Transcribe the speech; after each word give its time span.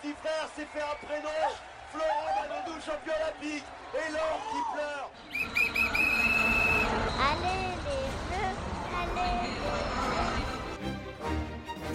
Petit 0.00 0.14
frère 0.22 0.48
s'est 0.56 0.66
fait 0.72 0.82
un 0.82 0.96
prénom. 1.06 1.28
Florent 1.92 2.24
Manodou, 2.40 2.80
champion 2.80 3.12
olympique. 3.20 3.64
Et 3.94 4.12
l'or 4.12 4.40
qui 4.50 4.60
pleure. 4.72 5.10
Allez 7.28 7.62
les 7.84 8.06
jeux, 8.30 8.54
allez 8.96 9.34
les 9.42 10.29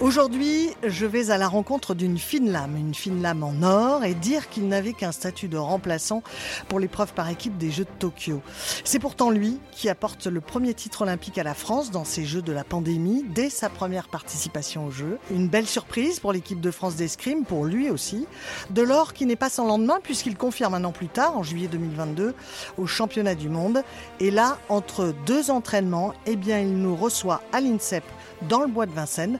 Aujourd'hui, 0.02 0.68
je 0.86 1.06
vais 1.06 1.30
à 1.30 1.38
la 1.38 1.48
rencontre 1.48 1.94
d'une 1.94 2.18
fine 2.18 2.52
lame, 2.52 2.76
une 2.76 2.94
fine 2.94 3.22
lame 3.22 3.42
en 3.42 3.62
or, 3.62 4.04
et 4.04 4.12
dire 4.12 4.50
qu'il 4.50 4.68
n'avait 4.68 4.92
qu'un 4.92 5.10
statut 5.10 5.48
de 5.48 5.56
remplaçant 5.56 6.22
pour 6.68 6.78
l'épreuve 6.78 7.14
par 7.14 7.30
équipe 7.30 7.56
des 7.56 7.70
Jeux 7.70 7.84
de 7.84 7.98
Tokyo. 7.98 8.42
C'est 8.84 8.98
pourtant 8.98 9.30
lui 9.30 9.58
qui 9.72 9.88
apporte 9.88 10.26
le 10.26 10.42
premier 10.42 10.74
titre 10.74 11.02
olympique 11.02 11.38
à 11.38 11.44
la 11.44 11.54
France 11.54 11.90
dans 11.90 12.04
ces 12.04 12.26
Jeux 12.26 12.42
de 12.42 12.52
la 12.52 12.62
pandémie, 12.62 13.24
dès 13.30 13.48
sa 13.48 13.70
première 13.70 14.08
participation 14.08 14.84
aux 14.84 14.90
Jeux. 14.90 15.18
Une 15.30 15.48
belle 15.48 15.66
surprise 15.66 16.20
pour 16.20 16.34
l'équipe 16.34 16.60
de 16.60 16.70
France 16.70 16.96
d'escrime, 16.96 17.44
pour 17.44 17.64
lui 17.64 17.88
aussi. 17.88 18.26
De 18.68 18.82
l'or 18.82 19.14
qui 19.14 19.24
n'est 19.24 19.34
pas 19.34 19.50
sans 19.50 19.66
lendemain, 19.66 19.98
puisqu'il 20.02 20.36
confirme 20.36 20.74
un 20.74 20.84
an 20.84 20.92
plus 20.92 21.08
tard, 21.08 21.38
en 21.38 21.42
juillet 21.42 21.68
2022, 21.68 22.34
au 22.76 22.86
championnat 22.86 23.34
du 23.34 23.48
monde. 23.48 23.82
Et 24.20 24.30
là, 24.30 24.58
entre 24.68 25.14
deux 25.24 25.50
entraînements, 25.50 26.12
eh 26.26 26.36
bien, 26.36 26.60
il 26.60 26.76
nous 26.76 26.94
reçoit 26.94 27.40
à 27.54 27.62
l'INSEP 27.62 28.04
dans 28.42 28.60
le 28.60 28.66
bois 28.66 28.84
de 28.84 28.92
Vincennes 28.92 29.38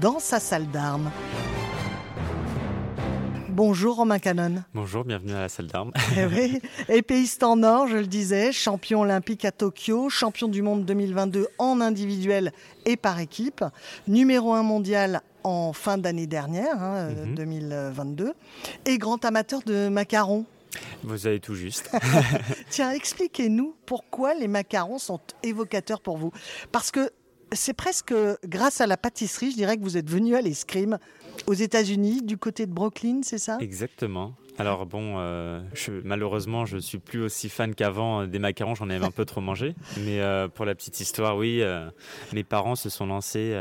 dans 0.00 0.18
sa 0.18 0.40
salle 0.40 0.68
d'armes. 0.70 1.10
Bonjour 3.50 3.96
Romain 3.96 4.18
Canon. 4.18 4.64
Bonjour, 4.74 5.04
bienvenue 5.04 5.32
à 5.32 5.42
la 5.42 5.48
salle 5.48 5.68
d'armes. 5.68 5.92
Eh 6.16 6.26
oui, 6.26 6.60
épéiste 6.88 7.44
en 7.44 7.62
or, 7.62 7.86
je 7.86 7.98
le 7.98 8.06
disais, 8.06 8.50
champion 8.50 9.02
olympique 9.02 9.44
à 9.44 9.52
Tokyo, 9.52 10.08
champion 10.10 10.48
du 10.48 10.60
monde 10.60 10.84
2022 10.84 11.46
en 11.58 11.80
individuel 11.80 12.52
et 12.84 12.96
par 12.96 13.20
équipe, 13.20 13.64
numéro 14.08 14.52
un 14.54 14.64
mondial 14.64 15.20
en 15.44 15.72
fin 15.72 15.98
d'année 15.98 16.26
dernière, 16.26 16.82
hein, 16.82 17.10
Mhm. 17.10 17.34
2022, 17.36 18.32
et 18.86 18.98
grand 18.98 19.24
amateur 19.24 19.60
de 19.64 19.88
macarons. 19.88 20.46
Vous 21.04 21.28
avez 21.28 21.38
tout 21.38 21.54
juste. 21.54 21.88
Tiens, 22.70 22.90
expliquez-nous 22.90 23.76
pourquoi 23.86 24.34
les 24.34 24.48
macarons 24.48 24.98
sont 24.98 25.20
évocateurs 25.44 26.00
pour 26.00 26.16
vous. 26.18 26.32
Parce 26.72 26.90
que 26.90 27.10
c'est 27.54 27.74
presque 27.74 28.14
grâce 28.44 28.80
à 28.80 28.86
la 28.86 28.96
pâtisserie, 28.96 29.50
je 29.50 29.56
dirais 29.56 29.76
que 29.76 29.82
vous 29.82 29.96
êtes 29.96 30.08
venu 30.08 30.34
à 30.34 30.40
l'escrime 30.40 30.98
aux 31.46 31.54
États-Unis, 31.54 32.22
du 32.22 32.38
côté 32.38 32.66
de 32.66 32.72
Brooklyn, 32.72 33.20
c'est 33.22 33.38
ça? 33.38 33.58
Exactement. 33.60 34.34
Alors 34.58 34.86
bon, 34.86 35.16
euh, 35.18 35.60
je, 35.74 35.90
malheureusement, 36.04 36.64
je 36.64 36.78
suis 36.78 36.98
plus 36.98 37.22
aussi 37.22 37.48
fan 37.48 37.74
qu'avant 37.74 38.22
euh, 38.22 38.26
des 38.26 38.38
macarons. 38.38 38.74
J'en 38.74 38.88
ai 38.88 38.96
un 38.96 39.10
peu 39.10 39.24
trop 39.24 39.40
mangé. 39.40 39.74
Mais 39.98 40.20
euh, 40.20 40.46
pour 40.48 40.64
la 40.64 40.74
petite 40.74 41.00
histoire, 41.00 41.36
oui, 41.36 41.60
euh, 41.60 41.90
mes 42.32 42.44
parents 42.44 42.76
se 42.76 42.88
sont 42.88 43.06
lancés 43.06 43.54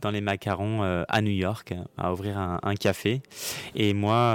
dans 0.00 0.10
les 0.10 0.20
macarons 0.20 0.82
à 1.08 1.20
New 1.20 1.30
York, 1.30 1.74
à 1.96 2.12
ouvrir 2.12 2.38
un, 2.38 2.58
un 2.62 2.74
café. 2.74 3.22
Et 3.74 3.94
moi, 3.94 4.34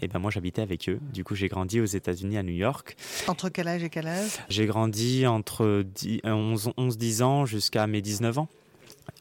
eh 0.00 0.08
ben 0.08 0.18
moi, 0.18 0.30
j'habitais 0.30 0.62
avec 0.62 0.88
eux. 0.88 0.98
Du 1.12 1.24
coup, 1.24 1.34
j'ai 1.34 1.48
grandi 1.48 1.80
aux 1.80 1.84
États-Unis 1.84 2.38
à 2.38 2.42
New 2.42 2.52
York. 2.54 2.96
Entre 3.28 3.48
quel 3.48 3.68
âge 3.68 3.82
et 3.84 3.90
quel 3.90 4.06
âge? 4.06 4.38
J'ai 4.48 4.66
grandi 4.66 5.26
entre 5.26 5.82
10 5.82 6.20
11 6.24 6.72
11-10 6.76 7.22
ans 7.22 7.46
jusqu'à 7.46 7.86
mes 7.86 8.02
19 8.02 8.38
ans 8.38 8.48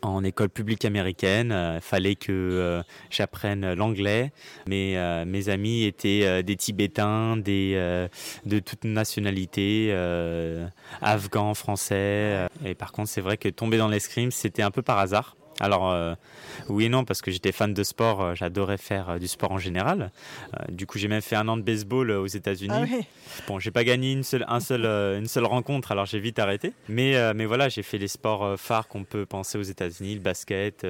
en 0.01 0.23
école 0.23 0.49
publique 0.49 0.85
américaine. 0.85 1.53
Il 1.75 1.81
fallait 1.81 2.15
que 2.15 2.31
euh, 2.31 2.83
j'apprenne 3.09 3.73
l'anglais. 3.73 4.31
Mes, 4.67 4.97
euh, 4.97 5.25
mes 5.25 5.49
amis 5.49 5.83
étaient 5.83 6.21
euh, 6.23 6.41
des 6.41 6.55
Tibétains, 6.55 7.37
des, 7.37 7.73
euh, 7.75 8.07
de 8.45 8.59
toute 8.59 8.83
nationalité, 8.83 9.89
euh, 9.91 10.67
afghans, 11.01 11.53
français. 11.53 11.93
euh. 11.95 12.47
Et 12.65 12.75
par 12.75 12.91
contre, 12.91 13.09
c'est 13.09 13.21
vrai 13.21 13.37
que 13.37 13.49
tomber 13.49 13.77
dans 13.77 13.87
l'escrime, 13.87 14.31
c'était 14.31 14.61
un 14.61 14.71
peu 14.71 14.81
par 14.81 14.99
hasard. 14.99 15.35
Alors 15.59 15.91
euh, 15.91 16.15
oui 16.67 16.85
et 16.85 16.89
non 16.89 17.05
parce 17.05 17.21
que 17.21 17.29
j'étais 17.31 17.51
fan 17.51 17.73
de 17.73 17.83
sport, 17.83 18.21
euh, 18.21 18.35
j'adorais 18.35 18.77
faire 18.77 19.09
euh, 19.11 19.19
du 19.19 19.27
sport 19.27 19.51
en 19.51 19.57
général. 19.57 20.11
Du 20.69 20.85
coup 20.87 20.97
j'ai 20.97 21.07
même 21.07 21.21
fait 21.21 21.35
un 21.35 21.47
an 21.47 21.57
de 21.57 21.61
baseball 21.61 22.11
aux 22.11 22.25
États-Unis. 22.27 22.73
Ah 22.75 23.03
Bon, 23.47 23.59
j'ai 23.59 23.71
pas 23.71 23.83
gagné 23.83 24.11
une 24.11 24.23
seule, 24.23 24.45
un 24.47 24.59
seul, 24.59 24.85
une 24.85 25.27
seule 25.27 25.45
rencontre, 25.45 25.91
alors 25.91 26.05
j'ai 26.05 26.19
vite 26.19 26.39
arrêté. 26.39 26.73
Mais, 26.89 27.33
mais 27.33 27.45
voilà, 27.45 27.69
j'ai 27.69 27.81
fait 27.83 27.97
les 27.97 28.07
sports 28.07 28.59
phares 28.59 28.87
qu'on 28.87 29.03
peut 29.03 29.25
penser 29.25 29.57
aux 29.57 29.63
États-Unis, 29.63 30.15
le 30.15 30.19
basket, 30.21 30.85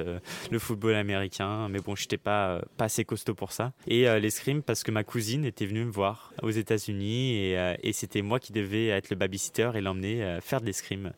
le 0.50 0.58
football 0.58 0.94
américain. 0.94 1.68
Mais 1.70 1.80
bon, 1.80 1.94
j'étais 1.94 2.18
pas, 2.18 2.60
pas 2.76 2.84
assez 2.86 3.04
costaud 3.04 3.34
pour 3.34 3.52
ça. 3.52 3.72
Et 3.86 4.02
l'escrime 4.20 4.62
parce 4.62 4.82
que 4.82 4.90
ma 4.90 5.04
cousine 5.04 5.44
était 5.44 5.66
venue 5.66 5.84
me 5.84 5.90
voir 5.90 6.32
aux 6.42 6.50
États-Unis 6.50 7.34
et, 7.34 7.74
et 7.82 7.92
c'était 7.92 8.22
moi 8.22 8.38
qui 8.40 8.52
devais 8.52 8.88
être 8.88 9.10
le 9.10 9.16
babysitter 9.16 9.70
et 9.74 9.80
l'emmener 9.80 10.38
faire 10.42 10.60
de 10.60 10.66
l'escrime 10.66 11.12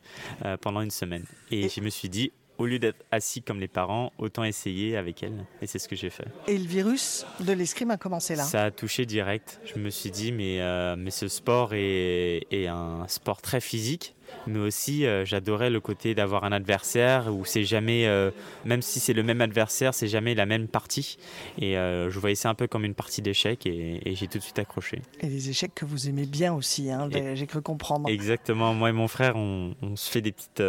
pendant 0.61 0.81
une 0.81 0.91
semaine. 0.91 1.25
Et, 1.51 1.65
Et- 1.65 1.69
je 1.69 1.81
me 1.81 1.89
suis 1.89 2.09
dit, 2.09 2.31
au 2.57 2.65
lieu 2.65 2.79
d'être 2.79 3.05
assis 3.11 3.41
comme 3.41 3.59
les 3.59 3.67
parents, 3.67 4.11
autant 4.17 4.43
essayer 4.43 4.97
avec 4.97 5.23
elle. 5.23 5.45
Et 5.61 5.67
c'est 5.67 5.79
ce 5.79 5.87
que 5.87 5.95
j'ai 5.95 6.09
fait. 6.09 6.25
et 6.47 6.57
le 6.57 6.65
virus 6.65 7.25
de 7.39 7.53
l'escrime 7.53 7.91
a 7.91 7.97
commencé 7.97 8.35
là. 8.35 8.43
Ça 8.43 8.65
a 8.65 8.71
touché 8.71 9.05
direct. 9.05 9.59
Je 9.65 9.79
me 9.79 9.89
suis 9.89 10.11
dit, 10.11 10.31
mais, 10.31 10.61
euh, 10.61 10.95
mais 10.97 11.11
ce 11.11 11.27
sport 11.27 11.73
est, 11.73 12.41
est 12.51 12.67
un 12.67 13.07
sport 13.07 13.41
très 13.41 13.61
physique. 13.61 14.15
Mais 14.47 14.59
aussi, 14.59 15.05
euh, 15.05 15.25
j'adorais 15.25 15.69
le 15.69 15.79
côté 15.79 16.15
d'avoir 16.15 16.43
un 16.45 16.51
adversaire 16.51 17.33
où 17.33 17.43
c'est 17.45 17.63
jamais, 17.63 18.07
euh, 18.07 18.31
même 18.65 18.81
si 18.81 18.99
c'est 18.99 19.13
le 19.13 19.23
même 19.23 19.41
adversaire, 19.41 19.93
c'est 19.93 20.07
jamais 20.07 20.35
la 20.35 20.45
même 20.45 20.67
partie. 20.67 21.17
Et 21.59 21.77
euh, 21.77 22.09
je 22.09 22.19
voyais 22.19 22.35
ça 22.35 22.49
un 22.49 22.53
peu 22.53 22.67
comme 22.67 22.85
une 22.85 22.93
partie 22.93 23.21
d'échecs 23.21 23.65
et, 23.65 24.01
et 24.09 24.15
j'ai 24.15 24.27
tout 24.27 24.37
de 24.37 24.43
suite 24.43 24.59
accroché. 24.59 25.01
Et 25.21 25.27
les 25.27 25.49
échecs 25.49 25.73
que 25.75 25.85
vous 25.85 26.07
aimez 26.07 26.25
bien 26.25 26.53
aussi, 26.53 26.89
hein, 26.91 27.09
Et- 27.11 27.35
j'ai 27.35 27.45
cru 27.47 27.61
comprendre. 27.61 28.09
Exactement. 28.09 28.73
Moi 28.73 28.89
et 28.89 28.93
mon 28.93 29.07
frère, 29.07 29.35
on, 29.35 29.75
on 29.81 29.95
se 29.95 30.09
fait 30.09 30.21
des 30.21 30.31
petites. 30.31 30.63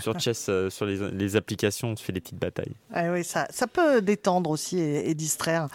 sur 0.00 0.18
chess, 0.20 0.50
sur 0.68 0.86
les, 0.86 1.10
les 1.10 1.36
applications, 1.36 1.88
on 1.92 1.96
se 1.96 2.04
fait 2.04 2.12
des 2.12 2.20
petites 2.20 2.38
batailles. 2.38 2.74
Ah 2.92 3.10
oui, 3.12 3.24
ça, 3.24 3.46
ça 3.50 3.66
peut 3.66 4.02
détendre 4.02 4.50
aussi 4.50 4.78
et, 4.78 5.08
et 5.10 5.14
distraire 5.14 5.68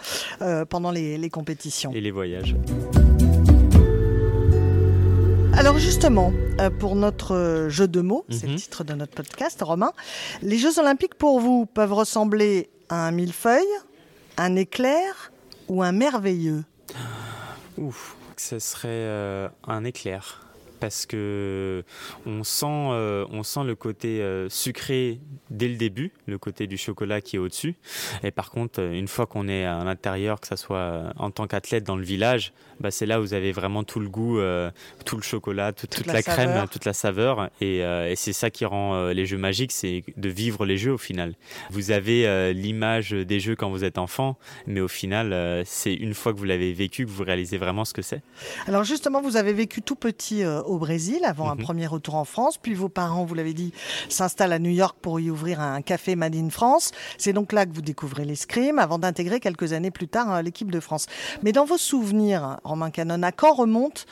pendant 0.68 0.90
les, 0.90 1.18
les 1.18 1.30
compétitions. 1.30 1.92
Et 1.94 2.00
les 2.00 2.10
voyages. 2.10 2.54
Alors 5.54 5.78
justement, 5.78 6.32
euh, 6.60 6.70
pour 6.70 6.96
notre 6.96 7.34
euh, 7.34 7.68
jeu 7.68 7.86
de 7.86 8.00
mots, 8.00 8.24
c'est 8.30 8.46
le 8.46 8.52
Mhm. 8.52 8.58
titre 8.58 8.84
de 8.84 8.94
notre 8.94 9.14
podcast, 9.14 9.60
Romain, 9.62 9.92
les 10.42 10.58
Jeux 10.58 10.78
olympiques 10.78 11.14
pour 11.14 11.40
vous 11.40 11.66
peuvent 11.66 11.92
ressembler 11.92 12.70
à 12.88 13.06
un 13.06 13.10
millefeuille, 13.12 13.62
un 14.38 14.56
éclair 14.56 15.30
ou 15.68 15.82
un 15.82 15.92
merveilleux? 15.92 16.64
Ouf, 17.78 18.16
ce 18.36 18.58
serait 18.58 18.88
euh, 18.88 19.48
un 19.66 19.84
éclair. 19.84 20.38
Parce 20.80 21.06
que 21.06 21.84
on 22.26 22.42
sent, 22.42 22.66
euh, 22.66 23.24
on 23.30 23.44
sent 23.44 23.62
le 23.64 23.76
côté 23.76 24.20
euh, 24.20 24.48
sucré 24.48 25.20
dès 25.48 25.68
le 25.68 25.76
début, 25.76 26.10
le 26.26 26.38
côté 26.38 26.66
du 26.66 26.76
chocolat 26.76 27.20
qui 27.20 27.36
est 27.36 27.38
au-dessus. 27.38 27.76
Et 28.24 28.32
par 28.32 28.50
contre, 28.50 28.80
une 28.82 29.06
fois 29.06 29.26
qu'on 29.26 29.46
est 29.46 29.64
à 29.64 29.84
l'intérieur, 29.84 30.40
que 30.40 30.48
ça 30.48 30.56
soit 30.56 31.12
en 31.16 31.30
tant 31.30 31.46
qu'athlète 31.46 31.84
dans 31.84 31.94
le 31.94 32.02
village, 32.02 32.52
bah, 32.82 32.90
c'est 32.90 33.06
là 33.06 33.18
où 33.20 33.22
vous 33.22 33.34
avez 33.34 33.52
vraiment 33.52 33.84
tout 33.84 34.00
le 34.00 34.08
goût, 34.08 34.38
euh, 34.38 34.70
tout 35.06 35.16
le 35.16 35.22
chocolat, 35.22 35.72
tout- 35.72 35.86
toute, 35.86 36.06
la 36.06 36.14
la, 36.14 36.22
crème, 36.22 36.48
saveur. 36.50 36.68
toute 36.68 36.84
la 36.84 36.92
saveur. 36.92 37.48
Et, 37.60 37.82
euh, 37.84 38.10
et 38.10 38.16
c'est 38.16 38.32
ça 38.32 38.50
qui 38.50 38.64
rend 38.64 38.94
euh, 38.94 39.12
les 39.12 39.24
jeux 39.26 39.38
magiques, 39.38 39.72
c'est 39.72 40.02
de 40.16 40.28
vivre 40.28 40.66
les 40.66 40.76
jeux 40.76 40.92
au 40.92 40.98
final. 40.98 41.34
Vous 41.70 41.90
avez 41.90 42.52
l'image 42.52 43.10
des 43.12 43.40
jeux 43.40 43.56
quand 43.56 43.70
vous 43.70 43.84
êtes 43.84 43.98
enfant, 43.98 44.36
mais 44.66 44.80
au 44.80 44.88
final, 44.88 45.62
c'est 45.64 45.94
une 45.94 46.14
fois 46.14 46.32
que 46.32 46.38
vous 46.38 46.44
l'avez 46.44 46.72
vécu 46.72 47.06
que 47.06 47.10
vous 47.10 47.24
réalisez 47.24 47.56
vraiment 47.58 47.84
ce 47.84 47.92
que 47.94 48.02
c'est. 48.02 48.22
Alors 48.66 48.84
justement, 48.84 49.22
vous 49.22 49.36
avez 49.36 49.52
vécu 49.52 49.82
tout 49.82 49.94
petit 49.96 50.44
au 50.44 50.78
Brésil 50.78 51.20
avant 51.24 51.50
un 51.50 51.54
Mhm. 51.54 51.62
premier 51.62 51.86
retour 51.86 52.16
en 52.16 52.24
France, 52.24 52.58
puis 52.58 52.74
vos 52.74 52.88
parents, 52.88 53.24
vous 53.24 53.34
l'avez 53.34 53.54
dit, 53.54 53.72
s'installent 54.08 54.52
à 54.52 54.58
New 54.58 54.70
York 54.70 54.96
pour 55.00 55.20
y 55.20 55.30
ouvrir 55.30 55.60
un 55.60 55.82
café 55.82 56.16
Made 56.16 56.34
in 56.34 56.50
France. 56.50 56.92
C'est 57.18 57.32
donc 57.32 57.52
là 57.52 57.66
que 57.66 57.72
vous 57.72 57.82
découvrez 57.82 58.24
l'escrime 58.24 58.78
avant 58.78 58.98
d'intégrer 58.98 59.38
quelques 59.40 59.72
années 59.72 59.90
plus 59.90 60.08
tard 60.08 60.32
euh, 60.34 60.42
l'équipe 60.42 60.70
de 60.70 60.80
France. 60.80 61.06
Mais 61.42 61.52
dans 61.52 61.64
vos 61.64 61.78
souvenirs, 61.78 62.58
À 62.80 63.32
quand 63.32 63.54
remontent 63.54 64.02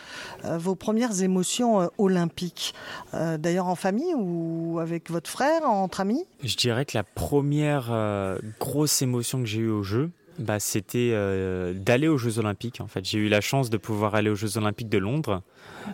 euh, 0.45 0.59
vos 0.59 0.75
premières 0.75 1.23
émotions 1.23 1.81
euh, 1.81 1.87
olympiques 1.99 2.75
Euh, 3.15 3.39
D'ailleurs 3.39 3.67
en 3.67 3.75
famille 3.75 4.15
ou 4.15 4.79
avec 4.81 5.11
votre 5.11 5.29
frère, 5.31 5.63
entre 5.65 6.01
amis? 6.01 6.25
Je 6.45 6.57
dirais 6.57 6.85
que 6.85 6.97
la 6.97 7.03
première 7.03 7.91
grosse 8.59 9.03
émotion 9.03 9.41
que 9.41 9.47
j'ai 9.47 9.61
eue 9.61 9.71
au 9.71 9.83
jeu, 9.83 10.11
bah, 10.39 10.61
C'était 10.61 11.11
d'aller 11.75 12.09
aux 12.09 12.19
Jeux 12.19 12.39
Olympiques. 12.39 12.81
En 12.81 12.87
fait, 12.87 13.05
j'ai 13.05 13.19
eu 13.19 13.29
la 13.29 13.41
chance 13.41 13.71
de 13.71 13.77
pouvoir 13.77 14.15
aller 14.15 14.31
aux 14.31 14.35
Jeux 14.35 14.57
Olympiques 14.59 14.89
de 14.89 14.99
Londres 14.99 15.43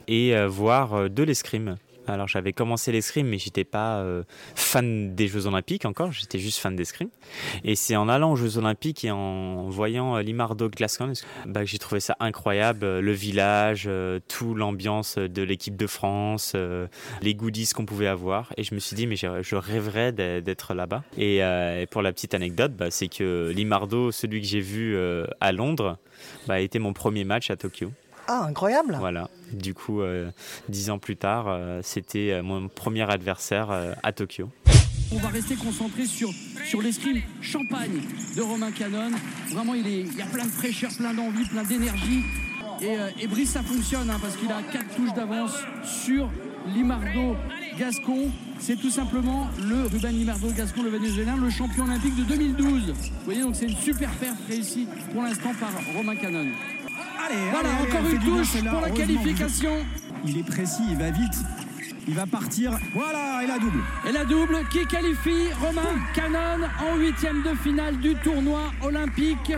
et 0.09 0.35
voir 0.47 1.09
de 1.11 1.23
l'escrime. 1.23 1.77
Alors 2.09 2.29
j'avais 2.29 2.53
commencé 2.53 2.93
l'escrime, 2.93 3.29
mais 3.29 3.39
j'étais 3.39 3.65
pas 3.65 3.99
euh, 3.99 4.23
fan 4.55 5.15
des 5.15 5.29
Jeux 5.29 5.47
Olympiques 5.47 5.85
encore. 5.85 6.13
J'étais 6.13 6.39
juste 6.39 6.59
fan 6.59 6.77
d'escrime. 6.77 7.09
Et 7.65 7.75
c'est 7.77 7.97
en 7.97 8.09
allant 8.09 8.33
aux 8.33 8.37
Jeux 8.37 8.59
Olympiques 8.59 9.05
et 9.05 9.11
en 9.11 9.69
voyant 9.69 10.17
euh, 10.17 10.23
Limardo 10.23 10.69
Glasgow 10.69 11.13
bah, 11.47 11.61
que 11.61 11.67
j'ai 11.67 11.79
trouvé 11.79 12.01
ça 12.01 12.17
incroyable. 12.21 12.85
Euh, 12.85 13.01
Le 13.01 13.13
village, 13.13 13.89
tout 14.29 14.55
l'ambiance 14.55 15.19
de 15.19 15.43
l'équipe 15.43 15.77
de 15.77 15.87
France, 15.87 16.57
les 17.23 17.35
goodies 17.35 17.69
qu'on 17.75 17.87
pouvait 17.87 18.07
avoir. 18.07 18.53
Et 18.57 18.65
je 18.65 18.75
me 18.75 18.81
suis 18.81 18.97
dit, 18.97 19.07
mais 19.07 19.17
je, 19.17 19.57
rêverais 19.57 20.13
d'être 20.13 20.75
là-bas. 20.75 21.03
Et, 21.19 21.41
pour 21.91 22.03
la 22.03 22.13
petite 22.13 22.35
anecdote, 22.35 22.73
bah, 22.73 22.91
c'est 22.91 23.09
que 23.09 23.53
Limardo, 23.55 24.11
celui 24.11 24.41
que 24.41 24.47
j'ai 24.47 24.61
vu 24.61 24.97
à 25.41 25.53
Londres, 25.53 25.99
bah, 26.47 26.61
été 26.61 26.79
mon 26.79 26.93
premier 26.93 27.25
match 27.25 27.51
à 27.51 27.57
Tokyo. 27.57 27.91
Ah, 28.29 28.45
incroyable. 28.49 28.97
Voilà. 28.99 29.29
Du 29.53 29.75
coup, 29.75 30.01
euh, 30.01 30.31
dix 30.69 30.91
ans 30.91 30.99
plus 30.99 31.17
tard, 31.17 31.47
euh, 31.49 31.81
c'était 31.83 32.33
euh, 32.33 32.43
mon 32.43 32.69
premier 32.69 33.09
adversaire 33.11 33.71
euh, 33.71 33.93
à 34.03 34.13
Tokyo. 34.13 34.49
On 35.13 35.19
va 35.19 35.29
rester 35.29 35.55
concentré 35.55 36.05
sur, 36.07 36.31
sur 36.65 36.83
l'escrime 36.83 37.23
champagne 37.41 38.01
de 38.37 38.43
Romain 38.43 38.73
Canon. 38.73 39.13
Vraiment, 39.53 39.75
il, 39.75 39.87
est, 39.87 40.01
il 40.01 40.17
y 40.17 40.23
a 40.23 40.27
plein 40.27 40.45
de 40.45 40.51
fraîcheur, 40.51 40.91
plein 40.97 41.15
d'envie, 41.15 41.45
plein 41.49 41.63
d'énergie. 41.63 42.25
Et, 42.83 42.99
euh, 42.99 43.09
et 43.21 43.27
Brice, 43.29 43.51
ça 43.51 43.63
fonctionne 43.63 44.11
hein, 44.11 44.19
parce 44.21 44.35
qu'il 44.37 44.51
a 44.51 44.61
quatre 44.73 44.95
touches 44.97 45.15
d'avance 45.15 45.55
sur 45.85 46.29
Limardo 46.75 47.37
Gascon. 47.79 48.31
C'est 48.59 48.77
tout 48.77 48.91
simplement 48.91 49.47
le 49.63 49.87
Ruben 49.87 50.13
Limardo 50.13 50.51
Gascon, 50.51 50.83
le 50.83 50.91
Vénézuélien, 50.91 51.37
le 51.37 51.51
champion 51.51 51.85
olympique 51.85 52.17
de 52.17 52.25
2012. 52.25 52.91
Vous 52.91 52.95
voyez, 53.25 53.43
donc 53.43 53.55
c'est 53.55 53.67
une 53.67 53.77
super 53.77 54.11
perf 54.15 54.37
réussie 54.49 54.89
pour 55.13 55.23
l'instant 55.23 55.53
par 55.61 55.71
Romain 55.95 56.17
Canon. 56.17 56.47
Allez, 57.25 57.51
Voilà, 57.51 57.69
allez, 57.71 57.89
encore 57.89 58.11
une 58.11 58.19
touche 58.21 58.63
pour 58.63 58.81
la 58.81 58.91
qualification. 58.91 59.73
Il 60.25 60.39
est 60.39 60.47
précis, 60.47 60.83
il 60.91 60.97
va 60.97 61.11
vite. 61.11 61.35
Il 62.09 62.15
va 62.15 62.27
partir. 62.27 62.79
Voilà, 62.95 63.43
et 63.43 63.47
la 63.47 63.59
double. 63.59 63.81
Et 64.09 64.13
la 64.13 64.25
double 64.25 64.59
qui 64.71 64.87
qualifie 64.87 65.53
Romain 65.61 65.97
Canon 66.15 66.67
en 66.81 66.97
huitième 66.97 67.43
de 67.43 67.55
finale 67.55 67.99
du 67.99 68.15
tournoi 68.17 68.61
olympique. 68.83 69.53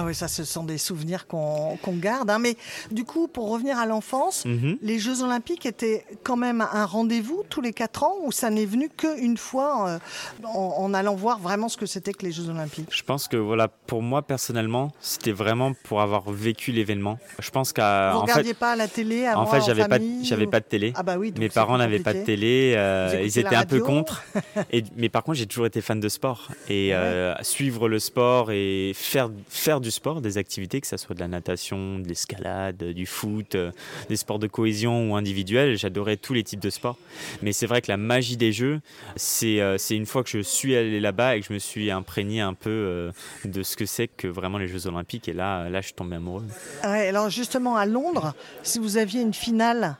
Ah 0.00 0.04
oui, 0.06 0.14
ça, 0.14 0.28
ce 0.28 0.44
sont 0.44 0.62
des 0.62 0.78
souvenirs 0.78 1.26
qu'on 1.26 1.76
garde. 1.94 2.30
hein. 2.30 2.38
Mais 2.38 2.56
du 2.92 3.02
coup, 3.04 3.26
pour 3.26 3.50
revenir 3.50 3.78
à 3.78 3.84
l'enfance, 3.86 4.44
Mhm. 4.44 4.78
les 4.80 5.00
Jeux 5.00 5.22
Olympiques 5.24 5.66
étaient 5.66 6.04
quand 6.22 6.36
même 6.36 6.60
un 6.72 6.84
rendez-vous 6.86 7.42
tous 7.50 7.60
les 7.60 7.72
quatre 7.72 8.04
ans 8.04 8.14
ou 8.22 8.30
ça 8.30 8.48
n'est 8.50 8.64
venu 8.64 8.90
qu'une 8.96 9.36
fois 9.36 9.88
euh, 9.88 9.98
en, 10.44 10.74
en 10.78 10.94
allant 10.94 11.16
voir 11.16 11.40
vraiment 11.40 11.68
ce 11.68 11.76
que 11.76 11.86
c'était 11.86 12.12
que 12.12 12.24
les 12.24 12.30
Jeux 12.30 12.48
Olympiques? 12.48 12.88
Je 12.92 13.02
pense 13.02 13.26
que 13.26 13.36
voilà, 13.36 13.66
pour 13.66 14.00
moi 14.02 14.22
personnellement, 14.22 14.92
c'était 15.00 15.32
vraiment 15.32 15.72
pour 15.82 16.00
avoir 16.00 16.30
vécu 16.30 16.70
l'événement. 16.70 17.18
Je 17.40 17.50
pense 17.50 17.72
qu'à 17.72 18.12
Vous 18.12 18.18
en 18.18 18.22
regardiez 18.22 18.52
fait, 18.52 18.58
pas 18.58 18.72
à 18.72 18.76
la 18.76 18.86
télé 18.86 19.26
avant 19.26 19.42
en 19.42 19.46
fait, 19.46 19.62
j'avais 19.62 19.88
pas, 19.88 19.98
j'avais 20.22 20.46
pas 20.46 20.60
de 20.60 20.66
télé. 20.66 20.92
Ah 20.94 21.02
bah 21.02 21.16
oui, 21.18 21.34
Mes 21.36 21.48
parents 21.48 21.76
n'avaient 21.76 21.98
pas 21.98 22.14
de 22.14 22.22
télé, 22.22 22.74
euh, 22.76 23.20
ils 23.24 23.36
étaient 23.36 23.56
un 23.56 23.64
peu 23.66 23.80
contre. 23.80 24.22
Et, 24.72 24.84
mais 24.96 25.08
par 25.08 25.24
contre, 25.24 25.38
j'ai 25.38 25.46
toujours 25.46 25.66
été 25.66 25.80
fan 25.80 25.98
de 25.98 26.08
sport. 26.08 26.48
Et 26.68 26.94
euh, 26.94 27.34
suivre 27.42 27.88
le 27.88 27.98
sport 27.98 28.52
et 28.52 28.92
faire, 28.94 29.30
faire 29.48 29.80
du 29.80 29.87
sport, 29.90 30.20
des 30.20 30.38
activités, 30.38 30.80
que 30.80 30.86
ce 30.86 30.96
soit 30.96 31.14
de 31.14 31.20
la 31.20 31.28
natation, 31.28 31.98
de 31.98 32.08
l'escalade, 32.08 32.82
du 32.82 33.06
foot, 33.06 33.54
euh, 33.54 33.70
des 34.08 34.16
sports 34.16 34.38
de 34.38 34.46
cohésion 34.46 35.10
ou 35.10 35.16
individuels, 35.16 35.76
j'adorais 35.76 36.16
tous 36.16 36.34
les 36.34 36.44
types 36.44 36.60
de 36.60 36.70
sports. 36.70 36.98
Mais 37.42 37.52
c'est 37.52 37.66
vrai 37.66 37.82
que 37.82 37.90
la 37.90 37.96
magie 37.96 38.36
des 38.36 38.52
jeux, 38.52 38.80
c'est 39.16 39.60
euh, 39.60 39.76
une 39.90 40.06
fois 40.06 40.22
que 40.22 40.30
je 40.30 40.40
suis 40.40 40.76
allé 40.76 41.00
là-bas 41.00 41.36
et 41.36 41.40
que 41.40 41.46
je 41.46 41.52
me 41.52 41.58
suis 41.58 41.90
imprégné 41.90 42.40
un 42.40 42.54
peu 42.54 42.70
euh, 42.70 43.12
de 43.44 43.62
ce 43.62 43.76
que 43.76 43.86
c'est 43.86 44.08
que 44.08 44.26
vraiment 44.26 44.58
les 44.58 44.68
Jeux 44.68 44.86
Olympiques. 44.86 45.28
Et 45.28 45.32
là, 45.32 45.68
là 45.68 45.80
je 45.80 45.86
suis 45.86 45.94
tombé 45.94 46.16
amoureux. 46.16 46.44
Ouais, 46.84 47.08
alors 47.08 47.30
justement, 47.30 47.76
à 47.76 47.86
Londres, 47.86 48.34
si 48.62 48.78
vous 48.78 48.96
aviez 48.96 49.22
une 49.22 49.34
finale 49.34 49.96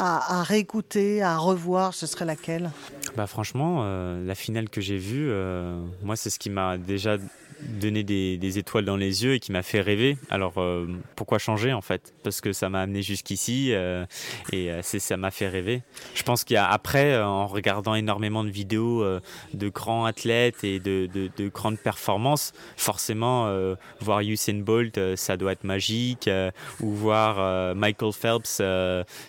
à, 0.00 0.40
à 0.40 0.42
réécouter, 0.42 1.22
à 1.22 1.36
revoir, 1.36 1.94
ce 1.94 2.06
serait 2.06 2.24
laquelle? 2.24 2.70
Bah 3.16 3.26
franchement, 3.26 3.80
euh, 3.82 4.24
la 4.24 4.34
finale 4.34 4.68
que 4.68 4.80
j'ai 4.80 4.98
vue, 4.98 5.28
euh, 5.30 5.80
moi 6.02 6.16
c'est 6.16 6.30
ce 6.30 6.38
qui 6.38 6.50
m'a 6.50 6.76
déjà 6.76 7.16
donné 7.60 8.02
des, 8.02 8.58
étoiles 8.58 8.84
dans 8.84 8.96
les 8.96 9.24
yeux 9.24 9.34
et 9.34 9.40
qui 9.40 9.52
m'a 9.52 9.62
fait 9.62 9.80
rêver. 9.80 10.16
Alors 10.30 10.54
euh, 10.58 10.86
pourquoi 11.14 11.38
changer 11.38 11.72
en 11.72 11.80
fait? 11.80 12.14
Parce 12.22 12.40
que 12.40 12.52
ça 12.52 12.68
m'a 12.68 12.80
amené 12.80 13.02
jusqu'ici 13.02 13.72
euh, 13.72 14.04
et 14.52 14.70
euh, 14.70 14.82
ça 14.82 15.16
m'a 15.16 15.30
fait 15.30 15.48
rêver. 15.48 15.82
Je 16.14 16.22
pense 16.22 16.44
qu'après, 16.44 17.12
euh, 17.12 17.26
en 17.26 17.46
regardant 17.46 17.94
énormément 17.94 18.44
de 18.44 18.50
vidéos 18.50 19.04
de 19.54 19.68
grands 19.68 20.04
athlètes 20.04 20.64
et 20.64 20.80
de, 20.80 21.08
de, 21.12 21.30
de 21.36 21.48
grandes 21.48 21.78
performances, 21.78 22.52
forcément 22.76 23.50
voir 24.00 24.20
Usain 24.20 24.60
Bolt, 24.60 24.98
ça 25.16 25.36
doit 25.36 25.52
être 25.52 25.64
magique. 25.64 26.30
ou 26.80 26.90
voir 26.90 27.74
Michael 27.74 28.12
Phelps 28.12 28.62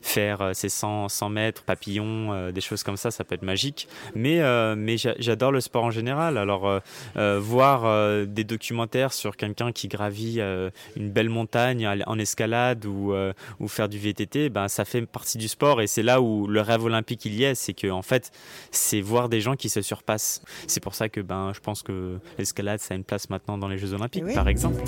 faire 0.02 0.52
ses 0.54 0.70
100, 0.70 1.10
100 1.10 1.30
mètres, 1.30 1.64
papillon, 1.64 2.52
des 2.52 2.62
choses 2.62 2.84
comme 2.84 2.98
ça, 2.98 3.12
ça 3.12 3.24
peut 3.24 3.36
être 3.36 3.44
magique. 3.44 3.88
Mais, 4.16 4.40
mais 4.76 4.98
j'a- 4.98 5.16
j'adore 5.20 5.52
le 5.52 5.62
sport 5.62 5.86
en 5.86 5.92
général. 5.92 6.38
Alors, 6.38 6.82
voir 7.16 8.17
euh, 8.18 8.26
des 8.26 8.44
documentaires 8.44 9.14
sur 9.14 9.36
quelqu'un 9.38 9.72
qui 9.72 9.88
gravit 9.88 10.36
euh, 10.40 10.70
une 10.96 11.10
belle 11.10 11.30
montagne 11.30 11.88
en 12.06 12.20
escalade 12.20 12.86
ou, 12.86 13.14
euh, 13.14 13.34
ou 13.60 13.68
faire 13.68 13.90
du 13.90 13.98
VTT, 13.98 14.50
ben, 14.50 14.68
ça 14.68 14.86
fait 14.86 15.06
partie 15.06 15.38
du 15.38 15.48
sport 15.48 15.82
et 15.82 15.88
c'est 15.88 16.04
là 16.04 16.22
où 16.22 16.48
le 16.48 16.62
rêve 16.62 16.84
olympique 16.84 17.26
il 17.26 17.36
y 17.36 17.44
est. 17.44 17.56
C'est 17.56 17.74
que, 17.74 17.90
en 17.90 18.02
fait, 18.02 18.32
c'est 18.72 19.02
voir 19.02 19.30
des 19.30 19.42
gens 19.42 19.56
qui 19.56 19.70
se 19.70 19.82
surpassent. 19.82 20.42
C'est 20.68 20.82
pour 20.82 20.96
ça 20.96 21.10
que 21.10 21.22
ben, 21.22 21.52
je 21.54 21.60
pense 21.60 21.84
que 21.84 22.18
l'escalade, 22.38 22.80
ça 22.80 22.94
a 22.94 22.98
une 22.98 23.04
place 23.04 23.30
maintenant 23.30 23.58
dans 23.58 23.68
les 23.68 23.78
Jeux 23.78 23.94
Olympiques, 23.94 24.24
Eh 24.26 24.30
oui. 24.30 24.36
par 24.36 24.48
exemple. 24.48 24.82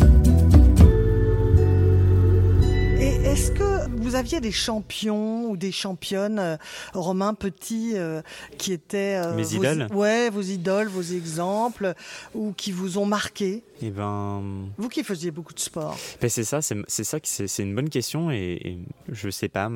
Et 2.99 3.15
est-ce 3.25 3.51
que 3.51 3.78
vous 4.09 4.15
aviez 4.15 4.41
des 4.41 4.51
champions 4.51 5.51
ou 5.51 5.55
des 5.55 5.71
championnes, 5.71 6.39
euh, 6.39 6.57
Romain 6.93 7.35
Petit, 7.35 7.91
euh, 7.93 8.21
qui 8.57 8.73
étaient 8.73 9.21
euh, 9.23 9.35
Mes 9.35 9.43
vos, 9.43 9.57
idoles 9.57 9.87
Ouais, 9.93 10.31
vos 10.31 10.41
idoles, 10.41 10.87
vos 10.87 11.03
exemples, 11.03 11.93
ou 12.33 12.51
qui 12.57 12.71
vous 12.71 12.97
ont 12.97 13.05
marqué? 13.05 13.63
Et 13.81 13.91
ben, 13.91 14.41
Vous 14.77 14.89
qui 14.89 15.03
faisiez 15.03 15.31
beaucoup 15.31 15.53
de 15.53 15.59
sport. 15.59 15.97
Ben, 16.21 16.29
c'est 16.29 16.43
ça, 16.43 16.61
c'est 16.61 17.03
ça 17.03 17.17
c'est 17.23 17.63
une 17.63 17.73
bonne 17.75 17.89
question 17.89 18.29
et, 18.31 18.59
et 18.63 18.79
je 19.11 19.29
sais 19.29 19.47
pas, 19.49 19.71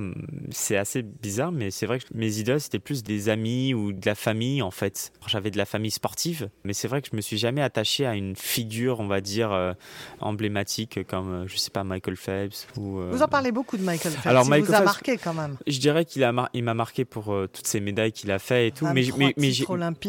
c'est 0.51 0.75
assez 0.77 1.01
bizarre, 1.01 1.51
mais 1.51 1.71
c'est 1.71 1.85
vrai 1.85 1.99
que 1.99 2.05
mes 2.13 2.37
idoles 2.39 2.59
c'était 2.61 2.79
plus 2.79 3.03
des 3.03 3.29
amis 3.29 3.73
ou 3.73 3.93
de 3.93 4.05
la 4.05 4.15
famille 4.15 4.61
en 4.61 4.71
fait. 4.71 5.11
J'avais 5.27 5.51
de 5.51 5.57
la 5.57 5.65
famille 5.65 5.91
sportive, 5.91 6.49
mais 6.63 6.73
c'est 6.73 6.87
vrai 6.87 7.01
que 7.01 7.07
je 7.11 7.15
me 7.15 7.21
suis 7.21 7.37
jamais 7.37 7.61
attaché 7.61 8.05
à 8.05 8.15
une 8.15 8.35
figure, 8.35 8.99
on 8.99 9.07
va 9.07 9.21
dire 9.21 9.51
euh, 9.51 9.73
emblématique 10.19 11.05
comme 11.07 11.31
euh, 11.33 11.47
je 11.47 11.57
sais 11.57 11.71
pas 11.71 11.83
Michael 11.83 12.15
Phelps 12.15 12.67
ou. 12.77 12.99
euh, 12.99 13.09
Vous 13.11 13.21
en 13.21 13.27
parlez 13.27 13.51
beaucoup 13.51 13.77
de 13.77 13.83
Michael 13.83 14.11
Phelps. 14.13 14.25
Alors, 14.27 14.43
il 14.45 14.49
Michael 14.49 14.65
vous 14.67 14.73
a 14.73 14.77
Phelps- 14.77 14.85
marqué 14.85 15.17
quand 15.17 15.33
même. 15.33 15.57
Je 15.67 15.79
dirais 15.79 16.05
qu'il 16.05 16.21
mar- 16.31 16.49
m'a 16.53 16.73
marqué 16.73 17.05
pour 17.05 17.33
euh, 17.33 17.47
toutes 17.51 17.67
ces 17.67 17.79
médailles 17.79 18.11
qu'il 18.11 18.31
a 18.31 18.39
fait 18.39 18.67
et 18.67 18.71
tout, 18.71 18.85
mais 18.87 19.03
mais, 19.17 19.33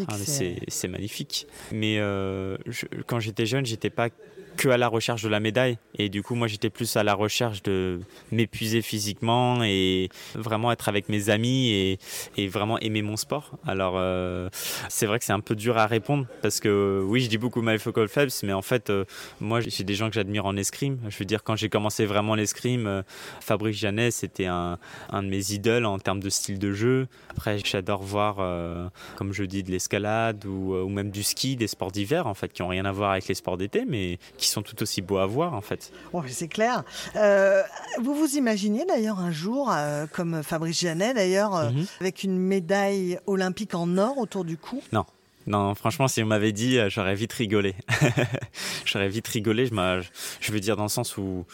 ah, 0.09 0.13
mais 0.17 0.25
c'est- 0.69 0.87
magnifique. 0.87 1.47
Mais 1.71 1.97
je- 1.97 2.85
quand 3.07 3.19
j'étais 3.19 3.45
jeune, 3.45 3.65
j'étais 3.65 3.84
pas 3.89 4.09
que 4.57 4.69
à 4.69 4.77
la 4.77 4.87
recherche 4.87 5.23
de 5.23 5.29
la 5.29 5.39
médaille. 5.39 5.77
Et 5.97 6.09
du 6.09 6.23
coup, 6.23 6.35
moi, 6.35 6.47
j'étais 6.47 6.69
plus 6.69 6.95
à 6.97 7.03
la 7.03 7.13
recherche 7.13 7.63
de 7.63 7.99
m'épuiser 8.31 8.81
physiquement 8.81 9.63
et 9.63 10.09
vraiment 10.33 10.71
être 10.71 10.89
avec 10.89 11.09
mes 11.09 11.29
amis 11.29 11.97
et, 12.37 12.47
vraiment 12.47 12.79
aimer 12.79 13.01
mon 13.01 13.17
sport. 13.17 13.57
Alors, 13.65 13.95
euh, 13.97 14.49
c'est 14.87 15.07
vrai 15.07 15.19
que 15.19 15.25
c'est 15.25 15.33
un 15.33 15.39
peu 15.39 15.55
dur 15.55 15.77
à 15.77 15.87
répondre 15.87 16.27
parce 16.41 16.59
que 16.59 17.03
oui, 17.05 17.21
je 17.21 17.27
dis 17.27 17.37
beaucoup 17.37 17.61
Michael 17.61 18.07
Phelps, 18.07 18.43
mais 18.43 18.53
en 18.53 18.61
fait, 18.61 18.89
euh, 18.89 19.03
moi, 19.41 19.59
j'ai 19.61 19.83
des 19.83 19.95
gens 19.95 20.09
que 20.09 20.15
j'admire 20.15 20.45
en 20.45 20.55
escrime. 20.55 20.99
Je 21.09 21.17
veux 21.17 21.25
dire, 21.25 21.43
quand 21.43 21.55
j'ai 21.55 21.69
commencé 21.69 22.05
vraiment 22.05 22.35
l'escrime, 22.35 22.87
euh, 22.87 23.01
Fabrice 23.41 23.77
Janet, 23.77 24.11
c'était 24.11 24.45
un, 24.45 24.77
de 25.13 25.21
mes 25.21 25.51
idoles 25.51 25.85
en 25.85 25.99
termes 25.99 26.19
de 26.19 26.29
style 26.29 26.59
de 26.59 26.71
jeu. 26.73 27.07
Après, 27.29 27.59
j'adore 27.63 28.03
voir, 28.03 28.37
euh, 28.39 28.87
comme 29.15 29.33
je 29.33 29.43
dis, 29.43 29.63
de 29.63 29.71
l'escalade 29.71 30.45
ou, 30.45 30.73
euh, 30.73 30.83
ou 30.83 30.89
même 30.89 31.11
du 31.11 31.23
ski, 31.23 31.55
des 31.55 31.67
sports 31.67 31.91
d'hiver, 31.91 32.27
en 32.27 32.33
fait, 32.33 32.51
qui 32.51 32.61
n'ont 32.61 32.67
rien 32.67 32.85
à 32.85 32.91
voir 32.91 33.11
avec 33.11 33.27
les 33.27 33.35
sports 33.35 33.57
d'été, 33.57 33.85
mais 33.87 34.19
qui 34.37 34.44
sont 34.49 34.61
tout 34.61 34.81
aussi 34.81 35.01
beaux 35.01 35.17
à 35.17 35.25
voir, 35.25 35.53
en 35.53 35.61
fait. 35.61 35.91
Ouais, 36.13 36.27
c'est 36.29 36.47
clair. 36.47 36.83
Euh, 37.15 37.61
vous 38.01 38.15
vous 38.15 38.35
imaginez 38.35 38.85
d'ailleurs 38.85 39.19
un 39.19 39.31
jour, 39.31 39.71
euh, 39.71 40.05
comme 40.11 40.43
Fabrice 40.43 40.79
Janet 40.79 41.15
d'ailleurs, 41.15 41.55
euh, 41.55 41.69
Mhm. 41.71 41.85
avec 42.01 42.23
une 42.23 42.37
médaille 42.37 43.19
olympique 43.27 43.73
en 43.75 43.97
or 43.97 44.17
autour 44.17 44.45
du 44.45 44.57
cou? 44.57 44.81
Non. 44.91 45.05
Non, 45.47 45.75
franchement, 45.75 46.07
si 46.07 46.23
on 46.23 46.25
m'avait 46.25 46.51
dit, 46.53 46.79
j'aurais 46.89 47.13
vite 47.15 47.33
rigolé. 47.33 47.75
j'aurais 48.85 49.09
vite 49.09 49.27
rigolé, 49.27 49.67
je, 49.67 50.01
je 50.41 50.51
veux 50.51 50.59
dire 50.59 50.75
dans 50.75 50.83
le 50.83 50.89
sens 50.89 51.17
où 51.17 51.45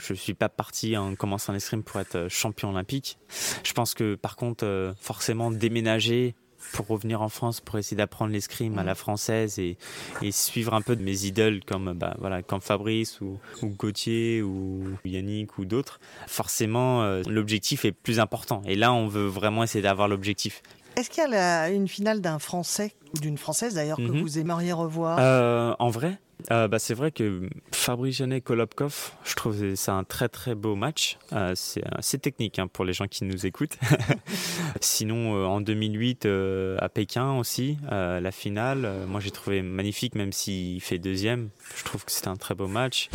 je 0.00 0.14
suis 0.14 0.34
pas 0.34 0.48
parti 0.48 0.96
en 0.96 1.14
commençant 1.14 1.52
l'escrime 1.52 1.82
pour 1.82 2.00
être 2.00 2.26
champion 2.28 2.70
olympique. 2.70 3.18
Je 3.62 3.72
pense 3.74 3.94
que 3.94 4.14
par 4.16 4.36
contre, 4.36 4.92
forcément, 5.00 5.50
déménager 5.50 6.34
pour 6.72 6.86
revenir 6.88 7.22
en 7.22 7.28
France 7.28 7.60
pour 7.60 7.78
essayer 7.78 7.96
d'apprendre 7.96 8.32
l'escrime 8.32 8.78
à 8.78 8.84
la 8.84 8.94
française 8.94 9.58
et, 9.58 9.76
et 10.22 10.32
suivre 10.32 10.74
un 10.74 10.82
peu 10.82 10.96
de 10.96 11.02
mes 11.02 11.24
idoles 11.24 11.60
comme 11.64 11.92
bah, 11.94 12.16
voilà 12.18 12.42
comme 12.42 12.60
Fabrice 12.60 13.20
ou, 13.20 13.38
ou 13.62 13.68
Gauthier 13.68 14.42
ou 14.42 14.84
Yannick 15.04 15.58
ou 15.58 15.64
d'autres. 15.64 16.00
Forcément 16.26 17.02
euh, 17.02 17.22
l'objectif 17.26 17.84
est 17.84 17.92
plus 17.92 18.20
important. 18.20 18.62
Et 18.66 18.74
là 18.74 18.92
on 18.92 19.06
veut 19.06 19.26
vraiment 19.26 19.62
essayer 19.62 19.82
d'avoir 19.82 20.08
l'objectif 20.08 20.62
Est-ce 20.98 21.10
qu'il 21.10 21.22
y 21.22 21.26
a 21.26 21.28
la- 21.28 21.70
une 21.70 21.86
finale 21.86 22.20
d'un 22.20 22.40
Français, 22.40 22.92
ou 23.14 23.20
d'une 23.20 23.38
Française 23.38 23.74
d'ailleurs, 23.74 23.98
que 23.98 24.02
Mhm. 24.02 24.20
vous 24.20 24.38
aimeriez 24.40 24.72
revoir 24.72 25.18
Euh, 25.20 25.72
en 25.78 25.90
vrai, 25.90 26.18
Euh, 26.52 26.68
bah, 26.68 26.78
c'est 26.78 26.94
vrai 26.94 27.10
que 27.10 27.48
Fabrice 27.72 28.16
Janet 28.18 28.42
Kolobkov, 28.44 29.10
je 29.24 29.34
trouve 29.34 29.58
que 29.60 29.74
c'est 29.74 29.90
un 29.90 30.04
très 30.04 30.28
très 30.28 30.54
beau 30.54 30.76
match. 30.76 31.18
Euh, 31.32 31.52
c'est 31.56 31.82
assez 31.90 32.16
technique 32.18 32.60
hein, 32.60 32.68
pour 32.68 32.84
les 32.84 32.92
gens 32.92 33.06
qui 33.08 33.24
nous 33.24 33.44
écoutent. 33.44 33.76
Sinon, 34.80 35.34
euh, 35.36 35.44
en 35.46 35.60
2008 35.60 36.26
euh, 36.26 36.76
à 36.80 36.88
Pékin 36.88 37.32
aussi, 37.32 37.76
euh, 37.90 38.20
la 38.20 38.30
finale, 38.30 38.84
euh, 38.84 39.06
moi 39.06 39.18
j'ai 39.20 39.32
trouvé 39.32 39.62
magnifique, 39.62 40.14
même 40.14 40.32
s'il 40.32 40.80
fait 40.80 40.98
deuxième. 40.98 41.48
Je 41.76 41.82
trouve 41.84 42.04
que 42.04 42.12
c'était 42.12 42.28
un 42.28 42.36
très 42.36 42.54
beau 42.54 42.68
match. 42.68 43.08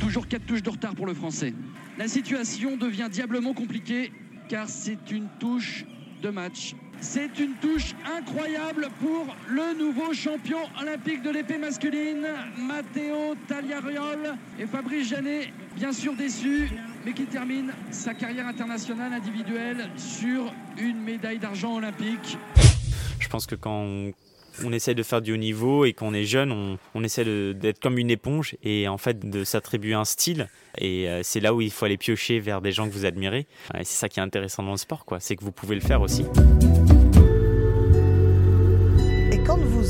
Toujours 0.00 0.28
4 0.28 0.46
touches 0.46 0.62
de 0.62 0.70
retard 0.70 0.94
pour 0.94 1.06
le 1.06 1.14
Français. 1.14 1.54
La 1.98 2.06
situation 2.06 2.76
devient 2.76 3.08
diablement 3.10 3.52
compliquée 3.52 4.12
car 4.48 4.68
c'est 4.68 5.10
une 5.10 5.28
touche 5.40 5.84
de 6.22 6.30
match. 6.30 6.74
C'est 7.00 7.38
une 7.38 7.54
touche 7.54 7.94
incroyable 8.16 8.88
pour 9.00 9.34
le 9.48 9.76
nouveau 9.78 10.12
champion 10.12 10.58
olympique 10.80 11.22
de 11.22 11.30
l'épée 11.30 11.58
masculine, 11.58 12.26
Matteo 12.58 13.34
Tagliariol 13.48 14.36
et 14.58 14.66
Fabrice 14.66 15.08
Janet, 15.08 15.48
bien 15.76 15.92
sûr 15.92 16.14
déçu, 16.14 16.70
mais 17.04 17.12
qui 17.12 17.24
termine 17.24 17.72
sa 17.90 18.12
carrière 18.14 18.46
internationale 18.46 19.12
individuelle 19.12 19.88
sur 19.96 20.52
une 20.78 21.00
médaille 21.02 21.38
d'argent 21.38 21.74
olympique. 21.76 22.36
Je 23.18 23.28
pense 23.28 23.46
que 23.46 23.54
quand 23.54 23.80
on, 23.82 24.12
on 24.64 24.72
essaie 24.72 24.94
de 24.94 25.02
faire 25.02 25.22
du 25.22 25.32
haut 25.32 25.38
niveau 25.38 25.84
et 25.86 25.94
qu'on 25.94 26.12
est 26.12 26.24
jeune, 26.24 26.52
on, 26.52 26.78
on 26.94 27.02
essaie 27.02 27.24
d'être 27.54 27.80
comme 27.80 27.98
une 27.98 28.10
éponge 28.10 28.56
et 28.62 28.88
en 28.88 28.98
fait 28.98 29.28
de 29.28 29.42
s'attribuer 29.44 29.94
un 29.94 30.04
style. 30.04 30.48
Et 30.78 31.08
euh, 31.08 31.22
c'est 31.22 31.40
là 31.40 31.54
où 31.54 31.60
il 31.60 31.70
faut 31.70 31.86
aller 31.86 31.96
piocher 31.96 32.40
vers 32.40 32.60
des 32.60 32.72
gens 32.72 32.86
que 32.86 32.92
vous 32.92 33.06
admirez. 33.06 33.46
C'est 33.78 33.84
ça 33.86 34.08
qui 34.08 34.20
est 34.20 34.22
intéressant 34.22 34.62
dans 34.62 34.72
le 34.72 34.76
sport, 34.76 35.04
quoi. 35.04 35.18
C'est 35.18 35.36
que 35.36 35.44
vous 35.44 35.52
pouvez 35.52 35.74
le 35.74 35.80
faire 35.80 36.02
aussi. 36.02 36.24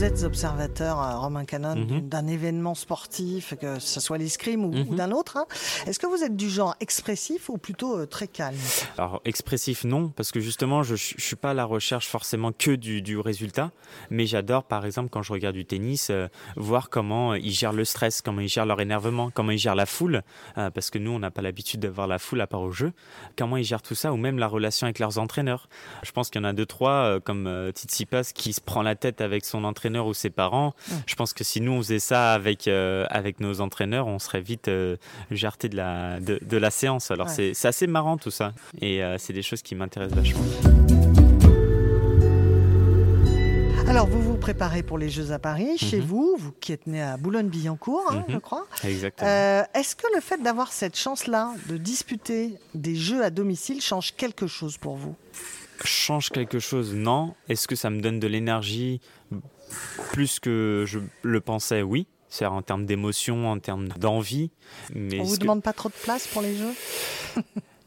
Vous 0.01 0.07
êtes 0.07 0.23
observateur, 0.23 0.99
euh, 0.99 1.19
Romain 1.19 1.45
Canon, 1.45 1.77
Mhm. 1.77 2.09
d'un 2.09 2.27
événement 2.27 2.75
sportif, 2.75 3.53
que 3.61 3.79
ce 3.79 4.01
soit 4.01 4.17
l'escrime 4.17 4.65
ou, 4.65 4.71
Mhm. 4.73 4.97
d'un 4.97 5.11
autre, 5.11 5.37
hein, 5.37 5.45
est-ce 5.87 5.99
que 5.99 6.07
vous 6.07 6.25
êtes 6.25 6.35
du 6.37 6.49
genre 6.49 6.75
expressif 6.81 7.51
ou 7.51 7.59
plutôt 7.59 7.99
euh, 7.99 8.07
très 8.07 8.27
calme? 8.27 8.57
Alors 8.97 9.21
expressif 9.27 9.85
non, 9.85 10.09
parce 10.09 10.33
que 10.33 10.41
justement 10.41 10.83
je, 10.83 10.97
je 10.97 11.21
suis 11.21 11.37
pas 11.37 11.51
à 11.51 11.55
la 11.55 11.67
recherche 11.67 12.09
forcément 12.09 12.51
que 12.51 12.71
du, 12.71 13.03
du 13.03 13.19
résultat, 13.19 13.73
mais 14.09 14.25
j'adore 14.25 14.65
par 14.65 14.87
exemple 14.87 15.11
quand 15.11 15.23
je 15.23 15.35
regarde 15.35 15.55
du 15.55 15.67
tennis, 15.67 16.09
euh, 16.09 16.29
voir 16.57 16.89
comment 16.89 17.35
ils 17.35 17.53
gèrent 17.53 17.75
le 17.75 17.85
stress, 17.85 18.23
comment 18.23 18.41
ils 18.41 18.49
gèrent 18.49 18.65
leur 18.65 18.81
énervement, 18.81 19.29
comment 19.31 19.51
ils 19.53 19.59
gèrent 19.59 19.75
la 19.75 19.85
foule, 19.85 20.23
euh, 20.57 20.71
parce 20.71 20.89
que 20.89 20.97
nous 20.97 21.11
on 21.11 21.19
n'a 21.19 21.31
pas 21.31 21.43
l'habitude 21.43 21.81
de 21.81 21.89
voir 21.89 22.07
la 22.07 22.19
foule 22.19 22.41
à 22.41 22.47
part 22.47 22.63
au 22.63 22.73
jeu, 22.73 22.95
comment 23.37 23.59
ils 23.59 23.65
gèrent 23.65 23.83
tout 23.83 23.95
ça, 23.95 24.15
ou 24.15 24.17
même 24.17 24.39
la 24.39 24.47
relation 24.47 24.87
avec 24.87 24.99
leurs 24.99 25.19
entraîneurs. 25.19 25.69
Je 26.03 26.13
pense 26.13 26.31
qu'il 26.31 26.41
y 26.41 26.45
en 26.47 26.49
a 26.49 26.55
deux 26.55 26.65
trois 26.65 27.21
comme 27.21 27.71
Tsitsipas 27.73 28.33
qui 28.35 28.55
se 28.55 28.63
prend 28.63 28.81
la 28.81 28.95
tête 28.95 29.21
avec 29.21 29.45
son 29.45 29.63
entraîneur 29.65 29.90
ou 29.99 30.15
ses 30.15 30.31
parents. 30.31 30.75
Je 31.07 31.15
pense 31.15 31.33
que 31.33 31.45
si 31.45 31.61
nous 31.61 31.73
on 31.73 31.79
faisait 31.83 31.99
ça 31.99 32.33
avec 32.35 32.69
euh, 32.69 33.07
avec 33.11 33.41
nos 33.41 33.61
entraîneurs, 33.61 34.07
on 34.07 34.19
serait 34.19 34.41
vite 34.41 34.69
euh, 34.69 34.97
jarté 35.31 35.69
de 35.69 35.77
la 35.77 36.21
de, 36.21 36.39
de 36.43 36.57
la 36.57 36.71
séance. 36.71 37.11
Alors 37.11 37.29
Ouais. 37.29 37.53
c'est 37.55 37.69
assez 37.69 37.87
marrant 37.87 38.17
tout 38.17 38.31
ça, 38.31 38.53
et 38.81 39.03
euh, 39.03 39.17
c'est 39.19 39.33
des 39.33 39.43
choses 39.43 39.63
qui 39.63 39.75
m'intéressent 39.75 40.17
vachement. 40.19 40.41
Alors, 43.89 44.07
vous 44.07 44.23
vous 44.23 44.37
préparez 44.37 44.85
pour 44.85 44.99
les 44.99 45.09
Jeux 45.11 45.33
à 45.33 45.41
Paris, 45.41 45.77
chez 45.77 45.99
Mhm. 45.99 46.05
vous, 46.05 46.37
vous 46.39 46.53
qui 46.61 46.71
êtes 46.73 46.87
né 46.87 47.03
à 47.03 47.17
Boulogne-Billancourt, 47.17 48.05
hein, 48.13 48.25
Mhm. 48.29 48.35
je 48.35 48.39
crois. 48.39 48.67
Exactement. 48.85 49.29
Euh, 49.29 49.63
Est-ce 49.75 49.97
que 49.97 50.07
le 50.15 50.21
fait 50.21 50.41
d'avoir 50.41 50.73
cette 50.73 50.97
chance-là 50.97 51.53
de 51.69 51.77
disputer 51.77 52.55
des 52.75 52.95
Jeux 52.95 53.25
à 53.25 53.31
domicile 53.31 53.81
change 53.83 54.15
quelque 54.17 54.47
chose 54.47 54.79
pour 54.79 54.95
vous? 54.95 55.17
Change 55.85 56.29
quelque 56.31 56.61
chose 56.61 56.95
Non. 56.95 57.35
Est-ce 57.49 57.67
que 57.67 57.75
ça 57.75 57.91
me 57.91 58.01
donne 58.01 58.21
de 58.21 58.29
l'énergie? 58.29 59.01
Plus 60.13 60.41
que 60.41 60.85
je 60.87 60.99
le 61.23 61.41
pensais 61.41 61.83
Oui. 61.83 62.07
C'est 62.33 62.47
en 62.47 62.63
termes 62.63 62.87
d'émotion, 62.87 63.51
en 63.51 63.59
termes 63.59 63.89
d'envie. 63.89 64.51
Mais 64.95 65.19
On 65.21 65.25
vous 65.25 65.35
que- 65.35 65.41
demande 65.41 65.63
pas 65.65 65.73
trop 65.73 65.89
de 65.89 65.95
place 65.95 66.29
pour 66.29 66.43
les 66.43 66.55
Jeux? 66.57 66.73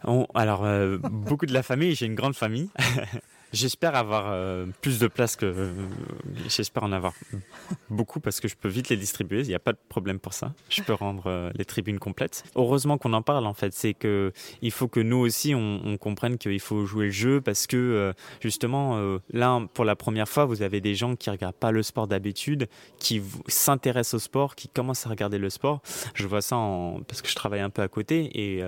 On- 0.04 0.28
alors, 0.36 0.66
euh, 0.66 0.98
beaucoup 0.98 1.46
de 1.46 1.54
la 1.54 1.64
famille, 1.64 1.96
j'ai 1.96 2.08
une 2.08 2.16
grande 2.16 2.36
famille. 2.36 2.70
J'espère 3.54 3.96
avoir 3.96 4.32
euh, 4.32 4.66
plus 4.82 4.98
de 4.98 5.06
place 5.08 5.36
que. 5.36 5.46
euh, 5.46 5.72
J'espère 6.50 6.82
en 6.82 6.92
avoir 6.92 7.14
beaucoup 7.92 8.20
parce 8.20 8.40
que 8.40 8.48
je 8.48 8.56
peux 8.56 8.68
vite 8.68 8.90
les 8.90 8.98
distribuer. 8.98 9.42
Il 9.42 9.48
n'y 9.48 9.54
a 9.54 9.60
pas 9.60 9.74
de 9.74 9.78
problème 9.90 10.20
pour 10.20 10.34
ça. 10.34 10.54
Je 10.70 10.82
peux 10.82 10.94
rendre 10.94 11.28
euh, 11.28 11.52
les 11.54 11.64
tribunes 11.64 12.00
complètes. 12.00 12.44
Heureusement 12.56 12.98
qu'on 12.98 13.14
en 13.14 13.22
parle 13.22 13.46
en 13.46 13.54
fait. 13.54 13.72
C'est 13.74 13.94
que 13.94 14.34
il 14.64 14.72
faut 14.72 14.88
que 14.88 15.00
nous 15.00 15.18
aussi 15.18 15.54
on, 15.54 15.98
comprenne 15.98 16.40
qu'il 16.40 16.60
faut 16.60 16.86
jouer 16.86 17.06
le 17.06 17.12
jeu 17.12 17.42
parce 17.42 17.68
que 17.68 18.14
justement 18.42 19.20
là 19.32 19.62
pour 19.74 19.86
la 19.86 19.96
première 19.96 20.28
fois 20.28 20.46
vous 20.46 20.64
avez 20.64 20.82
des 20.82 20.96
gens 20.96 21.16
qui 21.16 21.30
regardent 21.30 21.54
pas 21.56 21.72
le 21.72 21.84
sport 21.84 22.08
d'habitude, 22.08 22.68
qui 22.98 23.22
s'intéressent 23.48 24.16
au 24.16 24.20
sport, 24.20 24.56
qui 24.56 24.68
commencent 24.68 25.06
à 25.06 25.10
regarder 25.10 25.38
le 25.38 25.52
sport. 25.52 25.82
Je 26.16 26.26
vois 26.26 26.42
ça 26.42 26.56
parce 27.08 27.22
que 27.22 27.30
je 27.30 27.36
travaille 27.36 27.62
un 27.62 27.70
peu 27.70 27.84
à 27.84 27.88
côté 27.88 28.26
et 28.34 28.64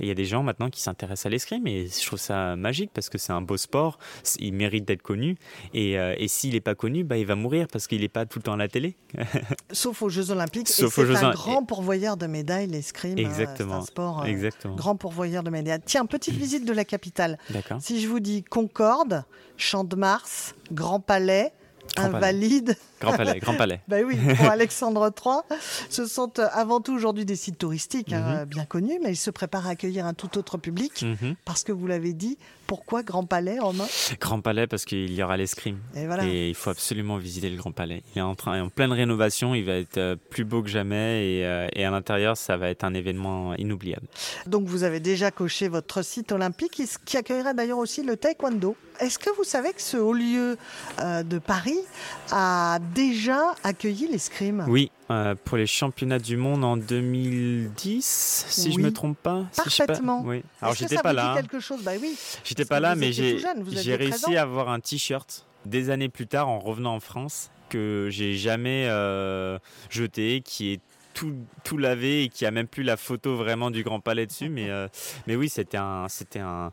il 0.00 0.06
y 0.06 0.10
a 0.10 0.14
des 0.14 0.24
gens 0.24 0.42
maintenant 0.42 0.70
qui 0.70 0.80
s'intéressent 0.80 1.26
à 1.26 1.28
l'escrime 1.28 1.66
et 1.66 1.86
je 1.88 2.06
trouve 2.06 2.18
ça 2.18 2.56
magique 2.56 2.90
parce 2.94 3.10
que 3.10 3.18
c'est 3.18 3.32
un 3.32 3.42
beau 3.42 3.58
sport, 3.58 3.98
il 4.38 4.52
mérite 4.52 4.84
d'être 4.84 5.02
connu 5.02 5.36
et, 5.74 5.98
euh, 5.98 6.14
et 6.18 6.28
s'il 6.28 6.52
n'est 6.54 6.60
pas 6.60 6.74
connu, 6.74 7.04
bah, 7.04 7.16
il 7.16 7.26
va 7.26 7.34
mourir 7.34 7.66
parce 7.72 7.86
qu'il 7.86 8.00
n'est 8.02 8.08
pas 8.08 8.26
tout 8.26 8.38
le 8.38 8.42
temps 8.44 8.52
à 8.52 8.56
la 8.56 8.68
télé. 8.68 8.96
Sauf 9.72 10.02
aux 10.02 10.08
Jeux 10.08 10.30
Olympiques. 10.30 10.68
Sauf 10.68 10.96
et 10.98 11.02
aux 11.02 11.06
c'est 11.06 11.12
Jeux 11.20 11.24
un 11.24 11.30
grand 11.32 11.64
pourvoyeur 11.64 12.16
de 12.16 12.26
médailles, 12.26 12.66
l'escrime. 12.66 13.14
hein, 13.18 13.22
Exactement. 13.22 13.74
C'est 13.80 13.82
un 13.82 13.86
sport 13.86 14.22
euh, 14.22 14.26
Exactement. 14.26 14.76
grand 14.76 14.96
pourvoyeur 14.96 15.42
de 15.42 15.50
médailles. 15.50 15.80
Tiens, 15.84 16.06
petite 16.06 16.34
visite 16.34 16.64
de 16.64 16.72
la 16.72 16.84
capitale. 16.84 17.38
D'accord. 17.50 17.78
Si 17.80 18.00
je 18.00 18.08
vous 18.08 18.20
dis 18.20 18.42
Concorde, 18.42 19.24
Champ 19.56 19.84
de 19.84 19.96
Mars, 19.96 20.54
Grand 20.72 21.00
Palais, 21.00 21.52
Grand 21.96 22.10
Palais. 22.10 22.16
Invalide, 22.16 22.76
Grand 23.00 23.16
palais, 23.16 23.40
grand 23.40 23.54
palais. 23.56 23.80
ben 23.88 24.04
oui, 24.06 24.16
pour 24.36 24.46
Alexandre 24.50 25.12
III, 25.26 25.58
ce 25.88 26.06
sont 26.06 26.30
euh, 26.38 26.46
avant 26.52 26.80
tout 26.80 26.92
aujourd'hui 26.94 27.24
des 27.24 27.34
sites 27.34 27.58
touristiques 27.58 28.12
hein, 28.12 28.40
Mhm. 28.42 28.44
bien 28.44 28.64
connus, 28.64 29.00
mais 29.02 29.10
ils 29.12 29.16
se 29.16 29.30
préparent 29.30 29.66
à 29.66 29.70
accueillir 29.70 30.06
un 30.06 30.14
tout 30.14 30.38
autre 30.38 30.56
public. 30.56 31.02
Mhm. 31.02 31.34
Parce 31.44 31.64
que 31.64 31.72
vous 31.72 31.86
l'avez 31.88 32.12
dit, 32.12 32.38
pourquoi 32.70 33.02
Grand 33.02 33.24
Palais, 33.26 33.58
Romain? 33.58 33.88
Grand 34.20 34.40
palais 34.40 34.68
parce 34.68 34.84
qu'il 34.84 35.12
y 35.12 35.20
aura 35.24 35.36
l'escrime. 35.36 35.78
Et 35.96 36.06
voilà. 36.06 36.24
Et 36.24 36.50
il 36.50 36.54
faut 36.54 36.70
absolument 36.70 37.16
visiter 37.16 37.50
le 37.50 37.56
Grand 37.56 37.72
Palais. 37.72 38.04
Il 38.14 38.20
est 38.20 38.22
en, 38.22 38.36
train, 38.36 38.62
en 38.62 38.68
pleine 38.68 38.92
rénovation, 38.92 39.56
il 39.56 39.64
va 39.64 39.72
être 39.74 39.98
euh, 39.98 40.14
plus 40.14 40.44
beau 40.44 40.62
que 40.62 40.68
jamais 40.68 41.38
et, 41.38 41.44
euh, 41.44 41.66
et 41.74 41.84
à 41.84 41.90
l'intérieur, 41.90 42.36
ça 42.36 42.56
va 42.56 42.68
être 42.70 42.84
un 42.84 42.94
événement 42.94 43.54
inoubliable. 43.56 44.06
Donc 44.46 44.68
vous 44.68 44.84
avez 44.84 45.00
déjà 45.00 45.32
coché 45.32 45.66
votre 45.66 46.02
site 46.02 46.30
olympique 46.30 46.70
qui- 46.70 46.88
qui 47.04 47.16
accueillera 47.16 47.54
d'ailleurs 47.54 47.78
aussi 47.78 48.04
le 48.04 48.16
taekwondo. 48.16 48.76
Est-ce 49.00 49.18
que 49.18 49.30
vous 49.36 49.42
savez 49.44 49.72
que 49.72 49.82
ce 49.82 49.96
haut 49.96 50.12
lieu 50.12 50.56
euh, 51.00 51.24
de 51.24 51.38
Paris 51.40 51.80
a 52.30 52.78
déjà 52.94 53.56
accueilli 53.64 54.06
l'escrime? 54.06 54.64
Oui, 54.68 54.92
euh, 55.10 55.34
pour 55.44 55.56
les 55.56 55.66
championnats 55.66 56.18
du 56.18 56.36
monde 56.36 56.64
en 56.64 56.76
2010, 56.76 58.46
si 58.48 58.70
je 58.72 58.76
Oui. 58.76 58.82
me 58.82 58.92
trompe 58.92 59.18
pas. 59.18 59.44
si 59.52 59.60
je 59.60 59.62
Parfaitement. 59.78 60.22
oui. 60.24 60.42
Alors 60.62 60.74
j'étais 60.74 60.96
pas 60.98 61.12
là. 61.12 61.32
hein. 61.32 61.36
quelque 61.36 61.60
chose 61.60 61.82
Bah 61.82 61.92
oui. 62.00 62.16
J'étais 62.44 62.64
pas 62.64 62.80
là, 62.80 62.94
mais 62.94 63.12
j'ai 63.12 63.34
réussi 63.96 64.20
13 64.22 64.24
ans. 64.26 64.36
à 64.38 64.40
avoir 64.42 64.68
un 64.68 64.80
t-shirt 64.80 65.46
des 65.66 65.90
années 65.90 66.08
plus 66.08 66.26
tard 66.26 66.48
en 66.48 66.58
revenant 66.58 66.94
en 66.94 67.00
France 67.00 67.50
que 67.68 68.08
j'ai 68.10 68.34
jamais 68.34 68.86
euh, 68.88 69.58
jeté, 69.90 70.40
qui 70.44 70.72
est 70.72 70.80
tout, 71.14 71.34
tout 71.64 71.76
lavé 71.76 72.24
et 72.24 72.28
qui 72.28 72.46
a 72.46 72.50
même 72.50 72.66
plus 72.66 72.82
la 72.82 72.96
photo 72.96 73.36
vraiment 73.36 73.70
du 73.70 73.82
Grand 73.82 74.00
Palais 74.00 74.26
dessus. 74.26 74.48
Mais, 74.48 74.70
euh, 74.70 74.88
mais 75.26 75.36
oui, 75.36 75.48
c'était 75.48 75.76
un, 75.76 76.06
c'était 76.08 76.38
un, 76.38 76.72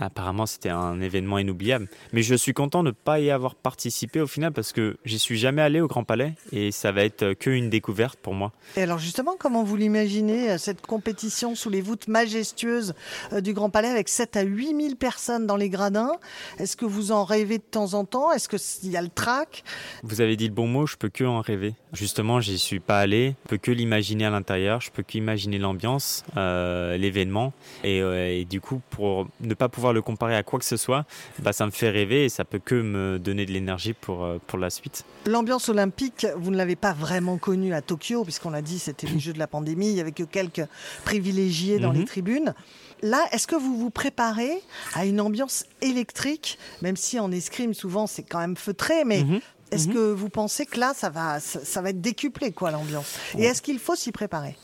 apparemment 0.00 0.46
c'était 0.46 0.68
un 0.68 1.00
événement 1.00 1.38
inoubliable. 1.38 1.88
Mais 2.12 2.22
je 2.22 2.34
suis 2.34 2.52
content 2.52 2.82
de 2.82 2.88
ne 2.88 2.92
pas 2.92 3.20
y 3.20 3.30
avoir 3.30 3.54
participé 3.54 4.20
au 4.20 4.26
final 4.26 4.52
parce 4.52 4.72
que 4.72 4.96
j'y 5.04 5.18
suis 5.18 5.38
jamais 5.38 5.62
allé 5.62 5.80
au 5.80 5.88
Grand 5.88 6.04
Palais 6.04 6.34
et 6.52 6.70
ça 6.72 6.92
va 6.92 7.04
être 7.04 7.34
que 7.34 7.50
une 7.50 7.70
découverte 7.70 8.18
pour 8.18 8.34
moi. 8.34 8.52
Et 8.76 8.82
alors 8.82 8.98
justement, 8.98 9.36
comment 9.38 9.62
vous 9.62 9.76
l'imaginez, 9.76 10.50
euh, 10.50 10.58
cette 10.58 10.84
compétition 10.84 11.54
sous 11.54 11.70
les 11.70 11.80
voûtes 11.80 12.08
majestueuses 12.08 12.94
euh, 13.32 13.40
du 13.40 13.52
Grand 13.52 13.70
Palais 13.70 13.88
avec 13.88 14.08
7 14.08 14.36
à 14.36 14.42
8 14.42 14.80
000 14.80 14.94
personnes 14.96 15.46
dans 15.46 15.56
les 15.56 15.68
gradins? 15.68 16.12
Est-ce 16.58 16.76
que 16.76 16.84
vous 16.84 17.12
en 17.12 17.24
rêvez 17.24 17.58
de 17.58 17.62
temps 17.62 17.94
en 17.94 18.04
temps? 18.04 18.32
Est-ce 18.32 18.48
qu'il 18.48 18.90
y 18.90 18.96
a 18.96 19.02
le 19.02 19.08
trac? 19.08 19.64
Vous 20.02 20.20
avez 20.20 20.36
dit 20.36 20.48
le 20.48 20.54
bon 20.54 20.66
mot, 20.66 20.86
je 20.86 20.96
peux 20.96 21.08
que 21.08 21.24
en 21.24 21.40
rêver. 21.40 21.74
Justement, 21.92 22.40
j'y 22.40 22.58
suis 22.58 22.80
pas 22.80 23.00
allé, 23.00 23.34
je 23.44 23.48
peux 23.50 23.56
que 23.56 23.70
l'imaginer 23.70 24.26
à 24.26 24.30
l'intérieur, 24.30 24.80
je 24.80 24.90
peux 24.90 25.02
qu'imaginer 25.02 25.58
l'ambiance, 25.58 26.24
euh, 26.36 26.96
l'événement, 26.96 27.52
et, 27.84 28.00
euh, 28.00 28.28
et 28.28 28.44
du 28.44 28.60
coup, 28.60 28.80
pour 28.90 29.28
ne 29.40 29.54
pas 29.54 29.68
pouvoir 29.68 29.85
le 29.92 30.02
comparer 30.02 30.36
à 30.36 30.42
quoi 30.42 30.58
que 30.58 30.64
ce 30.64 30.76
soit, 30.76 31.04
bah, 31.40 31.52
ça 31.52 31.66
me 31.66 31.70
fait 31.70 31.90
rêver 31.90 32.24
et 32.24 32.28
ça 32.28 32.44
peut 32.44 32.58
que 32.58 32.74
me 32.74 33.18
donner 33.18 33.46
de 33.46 33.52
l'énergie 33.52 33.92
pour, 33.92 34.24
euh, 34.24 34.38
pour 34.46 34.58
la 34.58 34.70
suite. 34.70 35.04
L'ambiance 35.26 35.68
olympique, 35.68 36.26
vous 36.36 36.50
ne 36.50 36.56
l'avez 36.56 36.76
pas 36.76 36.92
vraiment 36.92 37.36
connue 37.38 37.74
à 37.74 37.82
Tokyo, 37.82 38.22
puisqu'on 38.24 38.50
l'a 38.50 38.62
dit, 38.62 38.78
c'était 38.78 39.06
les 39.06 39.18
Jeux 39.20 39.32
de 39.32 39.38
la 39.38 39.46
pandémie, 39.46 39.88
il 39.88 39.94
n'y 39.94 40.00
avait 40.00 40.12
que 40.12 40.22
quelques 40.24 40.64
privilégiés 41.04 41.78
dans 41.78 41.92
Mhm. 41.92 41.98
les 42.00 42.04
tribunes. 42.04 42.54
Là, 43.02 43.24
est-ce 43.32 43.46
que 43.46 43.56
vous 43.56 43.76
vous 43.78 43.90
préparez 43.90 44.62
à 44.94 45.04
une 45.04 45.20
ambiance 45.20 45.64
électrique, 45.82 46.58
même 46.82 46.96
si 46.96 47.18
en 47.20 47.30
escrime, 47.30 47.74
souvent, 47.74 48.06
c'est 48.06 48.22
quand 48.22 48.38
même 48.38 48.56
feutré, 48.56 49.04
mais 49.04 49.22
Mhm. 49.24 49.40
Est-ce 49.72 49.88
Mhm. 49.88 49.94
que 49.94 50.12
vous 50.12 50.28
pensez 50.28 50.64
que 50.64 50.78
là, 50.78 50.92
ça 50.94 51.10
va, 51.10 51.40
ça, 51.40 51.58
ça 51.64 51.82
va 51.82 51.90
être 51.90 52.00
décuplé, 52.00 52.52
quoi, 52.52 52.70
l'ambiance? 52.70 53.18
Et 53.36 53.44
est-ce 53.44 53.60
qu'il 53.62 53.78
faut 53.80 53.96
s'y 53.96 54.12
préparer? 54.12 54.56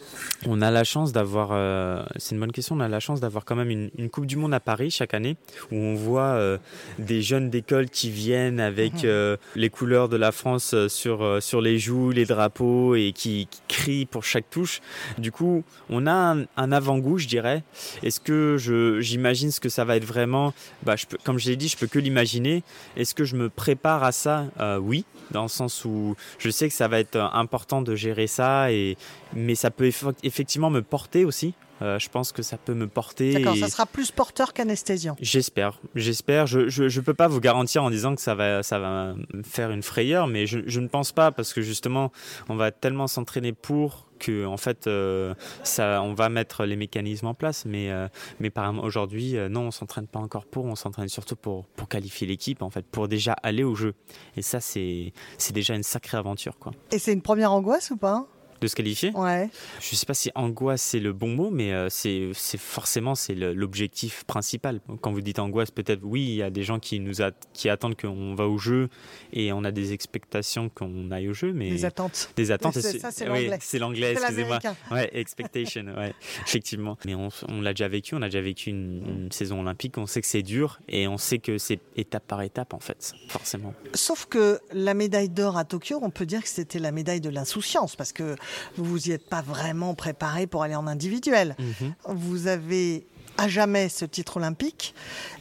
On 0.46 0.62
a 0.62 0.70
la 0.70 0.84
chance 0.84 1.12
d'avoir, 1.12 1.50
euh, 1.52 2.04
c'est 2.16 2.34
une 2.34 2.40
bonne 2.40 2.52
question, 2.52 2.76
on 2.76 2.80
a 2.80 2.88
la 2.88 3.00
chance 3.00 3.20
d'avoir 3.20 3.44
quand 3.44 3.56
même 3.56 3.70
une, 3.70 3.90
une 3.98 4.10
Coupe 4.10 4.26
du 4.26 4.36
Monde 4.36 4.54
à 4.54 4.60
Paris 4.60 4.90
chaque 4.90 5.14
année 5.14 5.36
où 5.72 5.76
on 5.76 5.94
voit 5.94 6.22
euh, 6.34 6.58
des 6.98 7.20
jeunes 7.22 7.50
d'école 7.50 7.90
qui 7.90 8.10
viennent 8.10 8.60
avec 8.60 8.94
Mhm. 8.94 9.00
euh, 9.04 9.36
les 9.56 9.70
couleurs 9.70 10.08
de 10.08 10.16
la 10.16 10.30
France 10.32 10.74
sur, 10.88 11.42
sur 11.42 11.60
les 11.60 11.78
joues, 11.78 12.10
les 12.10 12.24
drapeaux 12.24 12.94
et 12.94 13.12
qui, 13.12 13.48
qui 13.50 13.60
crient 13.68 14.06
pour 14.06 14.24
chaque 14.24 14.48
touche. 14.50 14.80
Du 15.18 15.32
coup, 15.32 15.64
on 15.90 16.06
a 16.06 16.12
un, 16.12 16.44
un 16.56 16.72
avant-goût, 16.72 17.18
je 17.18 17.26
dirais. 17.28 17.62
Est-ce 18.02 18.20
que 18.20 18.56
je, 18.58 19.00
j'imagine 19.00 19.50
ce 19.50 19.60
que 19.60 19.68
ça 19.68 19.84
va 19.84 19.96
être 19.96 20.04
vraiment? 20.04 20.54
Bah, 20.84 20.96
je 20.96 21.06
peux, 21.06 21.18
Comme 21.24 21.38
je 21.38 21.48
l'ai 21.50 21.56
dit, 21.56 21.68
je 21.68 21.76
peux 21.76 21.86
que 21.88 21.98
l'imaginer. 21.98 22.62
Est-ce 22.96 23.14
que 23.14 23.24
je 23.24 23.36
me 23.36 23.48
prépare 23.48 24.02
à 24.04 24.12
ça? 24.12 24.46
Euh, 24.60 24.78
Oui, 24.92 25.06
dans 25.30 25.44
le 25.44 25.48
sens 25.48 25.86
où 25.86 26.16
je 26.38 26.50
sais 26.50 26.68
que 26.68 26.74
ça 26.74 26.86
va 26.86 27.00
être 27.00 27.16
important 27.16 27.80
de 27.80 27.94
gérer 27.94 28.26
ça, 28.26 28.70
et, 28.70 28.98
mais 29.34 29.54
ça 29.54 29.70
peut 29.70 29.88
eff- 29.88 30.14
effectivement 30.22 30.70
me 30.70 30.82
porter 30.82 31.24
aussi. 31.24 31.54
Euh, 31.80 31.98
je 31.98 32.08
pense 32.08 32.30
que 32.30 32.42
ça 32.42 32.58
peut 32.58 32.74
me 32.74 32.86
porter. 32.86 33.32
D'accord, 33.32 33.56
et- 33.56 33.58
ça 33.58 33.66
sera 33.68 33.86
plus 33.86 34.12
porteur 34.12 34.52
qu'anesthésiant. 34.52 35.16
J'espère, 35.20 35.80
j'espère. 35.96 36.46
Je, 36.46 36.68
je, 36.68 36.88
je 36.88 37.00
peux 37.00 37.14
pas 37.14 37.26
vous 37.26 37.40
garantir 37.40 37.82
en 37.82 37.90
disant 37.90 38.14
que 38.14 38.20
ça 38.20 38.36
va, 38.36 38.62
ça 38.62 38.78
va 38.78 39.14
me 39.34 39.42
faire 39.42 39.72
une 39.72 39.82
frayeur, 39.82 40.28
mais 40.28 40.46
je, 40.46 40.60
je 40.66 40.78
ne 40.78 40.86
pense 40.86 41.10
pas 41.10 41.32
parce 41.32 41.52
que 41.52 41.60
justement, 41.60 42.12
on 42.48 42.54
va 42.54 42.70
tellement 42.70 43.08
s'entraîner 43.08 43.52
pour 43.52 44.06
que 44.20 44.46
en 44.46 44.58
fait, 44.58 44.86
euh, 44.86 45.34
ça, 45.64 46.00
on 46.04 46.14
va 46.14 46.28
mettre 46.28 46.64
les 46.66 46.76
mécanismes 46.76 47.26
en 47.26 47.34
place. 47.34 47.64
Mais, 47.64 47.90
euh, 47.90 48.06
mais 48.38 48.50
par 48.50 48.72
aujourd'hui, 48.84 49.36
euh, 49.36 49.48
non, 49.48 49.62
on 49.62 49.70
s'entraîne 49.72 50.06
pas 50.06 50.20
encore 50.20 50.44
pour, 50.46 50.66
on 50.66 50.76
s'entraîne 50.76 51.08
surtout 51.08 51.34
pour, 51.34 51.66
pour 51.66 51.88
qualifier 51.88 52.28
l'équipe 52.28 52.62
en 52.62 52.70
fait, 52.70 52.86
pour 52.86 53.08
déjà 53.08 53.32
aller 53.42 53.64
au 53.64 53.74
jeu. 53.74 53.94
Et 54.36 54.42
ça, 54.42 54.60
c'est, 54.60 55.12
c'est 55.36 55.52
déjà 55.52 55.74
une 55.74 55.82
sacrée 55.82 56.16
aventure, 56.18 56.56
quoi. 56.60 56.70
Et 56.92 57.00
c'est 57.00 57.12
une 57.12 57.22
première 57.22 57.50
angoisse 57.50 57.90
ou 57.90 57.96
pas 57.96 58.28
De 58.62 58.66
se 58.68 58.74
qualifier. 58.76 59.10
Ouais. 59.14 59.50
Je 59.80 59.94
sais 59.96 60.06
pas 60.06 60.14
si 60.14 60.30
angoisse 60.34 60.80
c'est 60.82 61.00
le 61.00 61.12
bon 61.12 61.28
mot, 61.34 61.50
mais 61.50 61.72
euh, 61.72 61.88
c'est 61.90 62.30
c'est 62.34 62.58
forcément 62.60 63.14
c'est 63.14 63.34
l'objectif 63.34 64.24
principal. 64.24 64.80
Quand 65.00 65.12
vous 65.12 65.20
dites 65.20 65.38
angoisse, 65.38 65.70
peut-être 65.70 66.00
oui, 66.04 66.22
il 66.22 66.34
y 66.36 66.42
a 66.42 66.50
des 66.50 66.62
gens 66.62 66.78
qui 66.78 67.00
nous 67.00 67.22
a- 67.22 67.32
qui 67.52 67.68
attendent 67.68 67.96
qu'on 68.00 68.34
va 68.34 68.46
au 68.48 68.58
jeu 68.58 68.88
et 69.32 69.52
on 69.52 69.64
a 69.64 69.70
des 69.72 69.92
expectations 69.92 70.68
qu'on 70.68 71.10
aille 71.10 71.28
au 71.28 71.34
jeu, 71.34 71.52
mais 71.52 71.70
Les 71.70 71.84
attentes. 71.84 72.30
des 72.36 72.50
attentes. 72.50 72.74
C'est- 72.78 72.98
ça, 72.98 73.10
c'est 73.10 73.28
oui, 73.28 73.42
l'anglais. 73.44 73.58
c'est 73.60 73.78
l'anglais, 73.78 74.12
excusez-moi. 74.12 74.58
Ouais, 74.90 75.10
expectation, 75.12 75.84
ouais, 75.96 76.14
effectivement. 76.46 76.96
Mais 77.04 77.14
on, 77.14 77.28
on 77.48 77.60
l'a 77.60 77.72
déjà 77.72 77.88
vécu, 77.88 78.14
on 78.14 78.22
a 78.22 78.26
déjà 78.28 78.40
vécu 78.40 78.70
une, 78.70 79.02
une 79.24 79.32
saison 79.32 79.60
olympique, 79.60 79.98
on 79.98 80.06
sait 80.06 80.20
que 80.20 80.26
c'est 80.26 80.42
dur 80.42 80.78
et 80.88 81.08
on 81.08 81.18
sait 81.18 81.38
que 81.38 81.58
c'est 81.58 81.80
étape 81.96 82.26
par 82.28 82.42
étape 82.42 82.74
en 82.74 82.80
fait, 82.80 83.12
forcément. 83.28 83.74
Sauf 83.94 84.26
que 84.26 84.60
la 84.72 84.94
médaille 84.94 85.28
d'or 85.30 85.56
à 85.56 85.64
Tokyo, 85.64 85.98
on 86.02 86.10
peut 86.10 86.26
dire 86.26 86.42
que 86.42 86.48
c'était 86.48 86.78
la 86.78 86.92
médaille 86.92 87.20
de 87.20 87.30
l'insouciance 87.30 87.96
parce 87.96 88.12
que 88.12 88.36
vous 88.76 88.84
vous 88.84 89.08
y 89.08 89.12
êtes 89.12 89.28
pas 89.28 89.42
vraiment 89.42 89.94
préparé 89.94 90.46
pour 90.46 90.62
aller 90.62 90.74
en 90.74 90.86
individuel. 90.86 91.56
Mhm. 91.58 91.94
Vous 92.08 92.46
avez 92.46 93.06
à 93.38 93.48
jamais 93.48 93.88
ce 93.88 94.04
titre 94.04 94.36
olympique. 94.36 94.94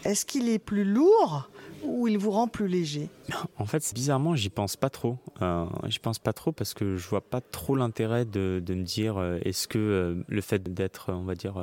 Est-ce 0.05 0.25
qu'il 0.25 0.49
est 0.49 0.59
plus 0.59 0.85
lourd 0.85 1.49
ou 1.83 2.07
il 2.07 2.17
vous 2.17 2.31
rend 2.31 2.47
plus 2.47 2.67
léger 2.67 3.09
En 3.57 3.65
fait, 3.65 3.81
c'est- 3.83 3.93
bizarrement, 3.95 4.35
j'y 4.35 4.49
pense 4.49 4.75
pas 4.75 4.89
trop. 4.89 5.17
Euh, 5.41 5.65
j'y 5.87 5.99
pense 5.99 6.19
pas 6.19 6.33
trop 6.33 6.51
parce 6.51 6.73
que 6.73 6.97
je 6.97 7.07
vois 7.07 7.21
pas 7.21 7.41
trop 7.41 7.75
l'intérêt 7.75 8.25
de, 8.25 8.61
de 8.65 8.73
me 8.73 8.83
dire 8.83 9.17
euh, 9.17 9.39
est-ce 9.43 9.67
que 9.67 9.77
euh, 9.79 10.23
le 10.27 10.41
fait 10.41 10.61
d'être, 10.73 11.11
on 11.13 11.23
va 11.23 11.35
dire, 11.35 11.53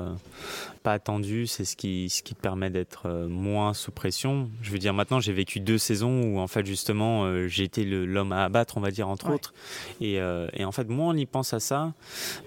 pas 0.82 0.92
attendu, 0.92 1.46
c'est 1.46 1.64
ce 1.64 1.76
qui, 1.76 2.08
ce 2.10 2.22
qui 2.22 2.34
te 2.34 2.40
permet 2.40 2.70
d'être 2.70 3.08
moins 3.28 3.74
sous 3.74 3.90
pression. 3.92 4.50
Je 4.62 4.70
veux 4.70 4.78
dire, 4.78 4.94
maintenant, 4.94 5.20
j'ai 5.20 5.32
vécu 5.32 5.60
deux 5.60 5.78
saisons 5.78 6.22
où, 6.22 6.38
en 6.38 6.46
fait, 6.46 6.64
justement, 6.66 7.46
j'ai 7.48 7.64
été 7.64 7.84
le- 7.84 8.06
l'homme 8.06 8.32
à 8.32 8.44
abattre, 8.44 8.76
on 8.76 8.80
va 8.80 8.90
dire, 8.90 9.08
entre 9.08 9.28
Ouais. 9.28 9.34
autres. 9.34 9.52
Et, 10.00 10.14
et 10.54 10.64
en 10.64 10.72
fait, 10.72 10.88
moins 10.88 11.08
on 11.14 11.16
y 11.16 11.26
pense 11.26 11.52
à 11.52 11.60
ça, 11.60 11.92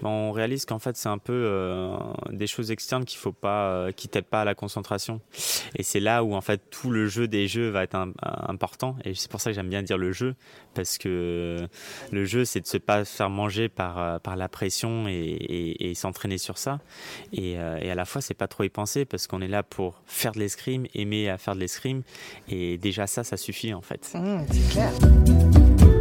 ben, 0.02 0.08
on 0.08 0.32
réalise 0.32 0.64
qu'en 0.64 0.78
fait, 0.78 0.96
c'est 0.96 1.08
un 1.08 1.18
peu 1.18 1.90
des 2.30 2.46
choses 2.46 2.70
externes 2.70 3.04
qu'il 3.04 3.18
faut 3.18 3.32
pas, 3.32 3.92
qui 3.92 4.08
t'aident 4.08 4.24
pas 4.24 4.42
à 4.42 4.44
la 4.44 4.54
concentration. 4.54 5.20
Et 5.76 5.82
c'est 5.82 6.00
là 6.00 6.24
où 6.24 6.34
en 6.34 6.40
fait 6.40 6.60
tout 6.70 6.90
le 6.90 7.06
jeu 7.06 7.28
des 7.28 7.46
jeux 7.48 7.61
va 7.68 7.82
être 7.82 7.96
important. 8.24 8.96
Et 9.04 9.14
c'est 9.14 9.30
pour 9.30 9.40
ça 9.40 9.50
que 9.50 9.54
j'aime 9.54 9.68
bien 9.68 9.82
dire 9.82 9.98
le 9.98 10.12
jeu, 10.12 10.34
parce 10.74 10.98
que 10.98 11.68
le 12.10 12.24
jeu, 12.24 12.44
c'est 12.44 12.60
de 12.60 12.66
se 12.66 12.78
pas 12.78 13.04
faire 13.04 13.30
manger 13.30 13.68
par, 13.68 13.98
euh, 13.98 14.18
par 14.18 14.36
la 14.36 14.48
pression 14.48 15.06
et, 15.08 15.92
s'entraîner 15.94 16.38
sur 16.38 16.58
ça. 16.58 16.80
Et, 17.32 17.58
euh, 17.58 17.78
et 17.80 17.90
à 17.90 17.94
la 17.94 18.04
fois, 18.04 18.20
c'est 18.20 18.34
pas 18.34 18.48
trop 18.48 18.64
y 18.64 18.68
penser, 18.68 19.04
parce 19.04 19.26
qu'on 19.26 19.40
est 19.40 19.48
là 19.48 19.62
pour 19.62 20.00
faire 20.06 20.32
de 20.32 20.38
l'escrime, 20.38 20.86
aimer 20.94 21.28
à 21.28 21.38
faire 21.38 21.54
de 21.54 21.60
l'escrime. 21.60 22.02
Et 22.48 22.78
déjà 22.78 23.06
ça, 23.06 23.24
ça 23.24 23.36
suffit 23.36 23.74
en 23.74 23.82
fait. 23.82 24.12
Clair. 24.70 25.91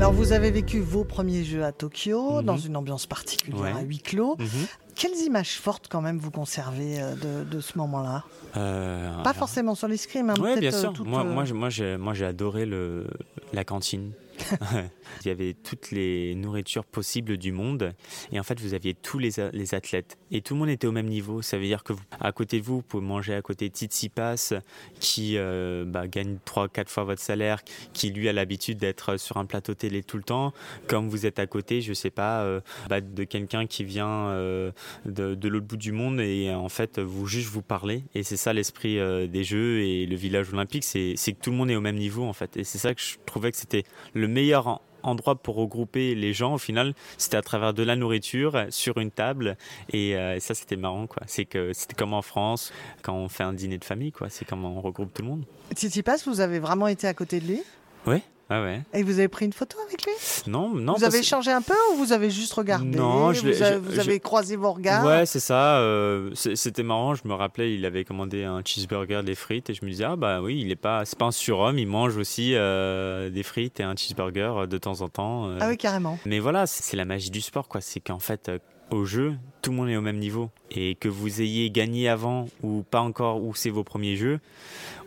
Alors 0.00 0.12
vous 0.14 0.32
avez 0.32 0.50
vécu 0.50 0.80
vos 0.80 1.04
premiers 1.04 1.44
jeux 1.44 1.62
à 1.62 1.72
Tokyo 1.72 2.38
Mhm. 2.38 2.42
dans 2.46 2.56
une 2.56 2.74
ambiance 2.78 3.04
particulière 3.06 3.60
Ouais. 3.60 3.72
à 3.78 3.82
huis 3.82 3.98
clos. 3.98 4.36
Mhm. 4.38 4.46
Quelles 4.94 5.18
images 5.26 5.58
fortes 5.58 5.88
quand 5.90 6.00
même 6.00 6.18
vous 6.18 6.30
conservez 6.30 7.00
euh, 7.02 7.14
de, 7.44 7.44
de 7.44 7.60
ce 7.60 7.76
moment-là? 7.76 8.24
Euh, 8.56 9.22
Pas 9.22 9.34
forcément 9.34 9.74
sur 9.74 9.88
l'escrime, 9.88 10.30
hein, 10.30 10.34
Oui, 10.40 10.58
bien 10.58 10.72
euh, 10.72 10.80
sûr. 10.80 10.92
toute, 10.94 11.06
moi, 11.06 11.22
moi, 11.24 11.44
j'ai- 11.44 11.98
moi, 11.98 12.14
adoré 12.24 12.64
le, 12.64 13.06
la 13.52 13.64
cantine. 13.64 14.12
Il 15.24 15.28
y 15.28 15.30
avait 15.30 15.54
toutes 15.54 15.90
les 15.90 16.34
nourritures 16.34 16.84
possibles 16.84 17.36
du 17.36 17.52
monde. 17.52 17.92
Et 18.32 18.40
en 18.40 18.42
fait, 18.42 18.60
vous 18.60 18.74
aviez 18.74 18.94
tous 18.94 19.18
les, 19.18 19.30
les 19.52 19.74
athlètes. 19.74 20.18
Et 20.30 20.40
tout 20.40 20.54
le 20.54 20.60
monde 20.60 20.68
était 20.68 20.86
au 20.86 20.92
même 20.92 21.06
niveau. 21.06 21.42
Ça 21.42 21.58
veut 21.58 21.64
dire 21.64 21.82
que 21.82 21.92
vous, 21.92 22.02
à 22.20 22.32
côté 22.32 22.60
de 22.60 22.64
vous, 22.64 22.76
vous 22.76 22.82
pouvez 22.82 23.04
manger 23.04 23.34
à 23.34 23.42
côté 23.42 23.68
de 23.68 23.74
Tsitsipas, 23.74 24.54
qui 25.00 25.36
euh, 25.36 25.84
bah, 25.86 26.06
gagne 26.06 26.38
3-4 26.46 26.88
fois 26.88 27.04
votre 27.04 27.20
salaire, 27.20 27.62
qui 27.92 28.10
lui 28.10 28.28
a 28.28 28.32
l'habitude 28.32 28.78
d'être 28.78 29.18
sur 29.18 29.36
un 29.36 29.44
plateau 29.44 29.74
télé 29.74 30.02
tout 30.02 30.16
le 30.16 30.22
temps. 30.22 30.52
Comme 30.86 31.08
vous 31.08 31.26
êtes 31.26 31.38
à 31.38 31.46
côté, 31.46 31.80
je 31.80 31.92
sais 31.92 32.10
pas, 32.10 32.42
euh, 32.42 32.60
bah, 32.88 33.00
de 33.00 33.24
quelqu'un 33.24 33.66
qui 33.66 33.84
vient 33.84 34.28
euh, 34.28 34.72
de, 35.04 35.34
de 35.34 35.48
l'autre 35.48 35.66
bout 35.66 35.76
du 35.76 35.92
monde. 35.92 36.20
Et 36.20 36.52
en 36.52 36.68
fait, 36.68 36.98
vous 36.98 37.26
juste 37.26 37.48
vous 37.48 37.62
parlez. 37.62 38.04
Et 38.14 38.22
c'est 38.22 38.36
ça 38.36 38.52
l'esprit 38.52 38.98
euh, 38.98 39.26
des 39.26 39.44
Jeux 39.44 39.80
et 39.80 40.06
le 40.06 40.16
village 40.16 40.52
olympique. 40.52 40.84
C'est 40.84 41.14
que 41.14 41.40
tout 41.40 41.50
le 41.50 41.56
monde 41.56 41.70
est 41.70 41.76
au 41.76 41.80
même 41.80 41.96
niveau, 41.96 42.24
en 42.24 42.32
fait. 42.32 42.56
Et 42.56 42.64
c'est 42.64 42.78
ça 42.78 42.94
que 42.94 43.00
je 43.00 43.16
trouvais 43.26 43.50
que 43.50 43.56
c'était 43.56 43.84
le 44.14 44.28
meilleur 44.30 44.66
en- 44.66 44.80
endroit 45.02 45.34
pour 45.34 45.54
regrouper 45.56 46.14
les 46.14 46.34
gens 46.34 46.52
au 46.54 46.58
final 46.58 46.92
c'était 47.16 47.38
à 47.38 47.42
travers 47.42 47.72
de 47.72 47.82
la 47.82 47.96
nourriture 47.96 48.66
sur 48.68 48.98
une 48.98 49.10
table 49.10 49.56
et, 49.94 50.14
euh, 50.14 50.36
et 50.36 50.40
ça 50.40 50.54
c'était 50.54 50.76
marrant 50.76 51.06
quoi. 51.06 51.22
C'est 51.26 51.46
que 51.46 51.72
c'était 51.72 51.94
comme 51.94 52.12
en 52.12 52.20
France 52.20 52.70
quand 53.02 53.14
on 53.14 53.28
fait 53.30 53.42
un 53.44 53.54
dîner 53.54 53.78
de 53.78 53.84
famille 53.84 54.12
quoi. 54.12 54.28
C'est 54.28 54.44
comme 54.46 54.64
on 54.66 54.80
regroupe 54.82 55.14
tout 55.14 55.22
le 55.22 55.28
monde. 55.28 55.44
Tsitsipas, 55.74 56.18
vous 56.26 56.40
avez 56.40 56.58
vraiment 56.58 56.86
été 56.86 57.06
à 57.06 57.14
côté 57.14 57.40
de 57.40 57.46
lui? 57.46 57.62
Ouais 58.06 58.22
ouais 58.50 58.60
ouais 58.60 58.82
et 58.94 59.02
vous 59.02 59.18
avez 59.18 59.28
pris 59.28 59.44
une 59.46 59.52
photo 59.52 59.76
avec 59.86 60.04
lui? 60.04 60.12
Non 60.46 60.70
non 60.74 60.94
Vous 60.94 61.04
avez 61.04 61.18
échangé 61.18 61.50
un 61.52 61.62
peu 61.62 61.74
ou 61.92 61.96
vous 61.96 62.12
avez 62.12 62.30
juste 62.30 62.52
regardé? 62.52 62.86
Non, 62.86 63.32
je 63.32 63.40
Vous, 63.40 63.52
je- 63.52 63.74
vous 63.78 63.98
avez 63.98 64.18
croisé 64.20 64.56
vos 64.56 64.72
regards? 64.72 65.04
Ouais, 65.04 65.26
c'est 65.26 65.40
ça. 65.40 65.78
euh, 65.78 66.30
C'était 66.34 66.82
marrant. 66.82 67.14
Je 67.14 67.22
me 67.26 67.34
rappelais, 67.34 67.74
il 67.74 67.84
avait 67.86 68.04
commandé 68.04 68.44
un 68.44 68.62
cheeseburger, 68.64 69.22
des 69.24 69.34
frites, 69.34 69.70
et 69.70 69.74
je 69.74 69.84
me 69.84 69.90
disais 69.90 70.04
ah 70.04 70.16
bah 70.16 70.40
oui, 70.42 70.60
il 70.60 70.70
est 70.70 70.76
pas, 70.76 71.04
c'est 71.04 71.18
pas 71.18 71.26
un 71.26 71.30
surhomme. 71.30 71.78
Il 71.78 71.86
mange 71.86 72.16
aussi 72.16 72.54
euh, 72.54 73.30
des 73.30 73.42
frites 73.42 73.80
et 73.80 73.82
un 73.84 73.94
cheeseburger 73.96 74.62
euh, 74.62 74.66
de 74.66 74.78
temps 74.78 75.00
en 75.02 75.08
temps. 75.08 75.48
euh. 75.48 75.58
Ah 75.60 75.68
oui, 75.68 75.76
carrément. 75.76 76.18
Mais 76.26 76.38
voilà, 76.40 76.66
c'est 76.66 76.96
la 76.96 77.04
magie 77.04 77.30
du 77.30 77.40
sport, 77.40 77.68
quoi. 77.68 77.80
C'est 77.80 78.00
qu'en 78.00 78.18
fait, 78.18 78.50
au 78.90 79.04
jeu, 79.04 79.34
tout 79.62 79.70
le 79.70 79.76
monde 79.76 79.88
est 79.88 79.96
au 79.96 80.00
même 80.02 80.18
niveau. 80.18 80.50
Et 80.72 80.94
que 80.96 81.08
vous 81.08 81.40
ayez 81.40 81.70
gagné 81.70 82.08
avant 82.08 82.48
ou 82.62 82.82
pas 82.90 83.00
encore, 83.00 83.42
ou 83.42 83.54
c'est 83.54 83.70
vos 83.70 83.84
premiers 83.84 84.16
jeux, 84.16 84.40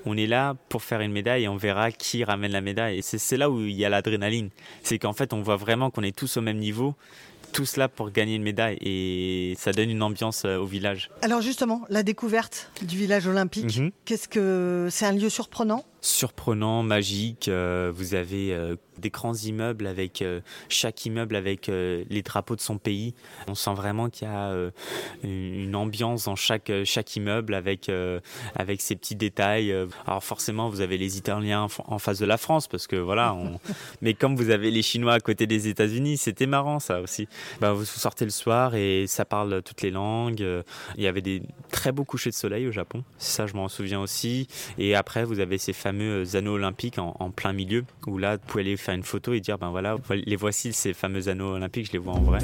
on 0.06 0.18
est 0.18 0.28
là 0.28 0.56
pour 0.70 0.84
faire 0.84 1.02
une 1.02 1.12
médaille 1.12 1.44
et 1.44 1.48
on 1.48 1.56
verra 1.58 1.92
qui 1.92 2.24
ramène 2.24 2.52
la 2.52 2.62
médaille. 2.62 3.00
Et 3.00 3.02
c'est 3.02 3.38
là 3.38 3.50
où 3.50 3.62
il 3.62 3.72
y 3.74 3.86
a 3.86 3.90
l'adrénaline. 3.90 4.50
C'est 4.84 5.00
qu'en 5.00 5.14
fait, 5.14 5.34
on 5.34 5.42
voit 5.42 5.56
vraiment 5.58 5.90
qu'on 5.90 6.04
est 6.04 6.16
tous 6.16 6.38
au 6.38 6.42
même 6.42 6.58
niveau, 6.58 6.96
tous 7.54 7.78
là 7.78 7.88
pour 7.88 8.12
gagner 8.12 8.36
une 8.36 8.44
médaille. 8.44 8.78
Et 8.82 9.56
ça 9.58 9.72
donne 9.72 9.90
une 9.90 10.02
ambiance 10.04 10.44
euh, 10.46 10.58
au 10.58 10.66
village. 10.66 11.10
Alors 11.22 11.42
justement, 11.42 11.84
la 11.90 12.04
découverte 12.04 12.72
du 12.82 12.98
village 12.98 13.28
olympique, 13.28 13.78
Mhm. 13.78 13.92
qu'est-ce 14.06 14.28
que 14.28 14.88
c'est 14.92 15.06
un 15.06 15.12
lieu 15.14 15.30
surprenant? 15.30 15.86
Surprenant, 16.04 16.84
magique. 16.84 17.48
Euh, 17.48 17.92
vous 17.96 18.14
avez 18.14 18.54
euh, 18.54 18.76
des 18.98 19.10
grands 19.10 19.34
immeubles 19.34 19.88
avec 19.88 20.22
euh, 20.22 20.42
chaque 20.70 21.06
immeuble 21.06 21.36
avec 21.36 21.68
les 21.68 22.22
drapeaux 22.22 22.56
de 22.56 22.62
son 22.62 22.78
pays. 22.78 23.16
On 23.48 23.56
sent 23.56 23.74
vraiment 23.74 24.10
qu'il 24.10 24.28
y 24.28 24.32
a 24.32 24.54
une 25.24 25.76
ambiance 25.76 26.26
dans 26.26 26.36
chaque 26.36 26.72
chaque 26.84 27.16
immeuble 27.16 27.54
avec 27.56 27.90
avec 28.56 28.82
ces 28.82 28.96
petits 28.96 29.16
détails. 29.16 29.74
Alors 30.06 30.24
forcément, 30.24 30.70
vous 30.70 30.82
avez 30.82 30.98
les 30.98 31.18
Italiens 31.18 31.68
en 31.86 32.00
face 32.00 32.20
de 32.20 32.26
la 32.26 32.38
France 32.38 32.68
parce 32.68 32.86
que 32.88 32.96
voilà. 32.98 33.34
on- 33.34 33.60
Mais 34.02 34.14
comme 34.14 34.36
vous 34.36 34.50
avez 34.50 34.70
les 34.72 34.82
Chinois 34.82 35.14
à 35.14 35.20
côté 35.20 35.48
des 35.48 35.68
États-Unis, 35.68 36.18
c'était 36.18 36.46
marrant 36.46 36.80
ça 36.80 37.02
aussi. 37.02 37.28
Bah, 37.62 37.74
vous 37.74 37.86
sortez 37.86 38.26
le 38.26 38.32
soir 38.32 38.76
et 38.76 39.06
ça 39.08 39.26
parle 39.26 39.62
toutes 39.64 39.82
les 39.82 39.92
langues. 39.92 40.46
Il 40.98 41.04
y 41.04 41.08
avait 41.08 41.22
des 41.22 41.42
très 41.72 41.92
beaux 41.92 42.04
couchers 42.06 42.30
de 42.30 42.36
soleil 42.36 42.68
au 42.68 42.72
Japon. 42.72 43.04
Ça, 43.18 43.48
je 43.48 43.54
m'en 43.54 43.70
souviens 43.70 44.02
aussi. 44.02 44.48
Et 44.78 44.94
après, 44.96 45.24
vous 45.24 45.40
avez 45.40 45.58
ces 45.58 45.74
fameux 45.94 46.36
anneaux 46.36 46.54
olympiques 46.54 46.98
en, 46.98 47.16
en 47.20 47.30
plein 47.30 47.54
milieu, 47.54 47.86
où 48.08 48.18
là, 48.18 48.38
vous 48.38 48.42
pouvez 48.48 48.64
aller 48.64 48.78
faire 48.78 48.96
une 48.96 49.04
photo 49.04 49.34
et 49.34 49.40
dire, 49.40 49.58
ben 49.60 49.70
voilà, 49.70 49.96
les 50.10 50.36
voici 50.36 50.74
ces 50.74 50.94
fameux 50.94 51.28
anneaux 51.30 51.54
olympiques, 51.54 51.88
je 51.88 51.92
les 51.94 52.00
vois 52.00 52.14
en 52.14 52.22
vrai. 52.22 52.40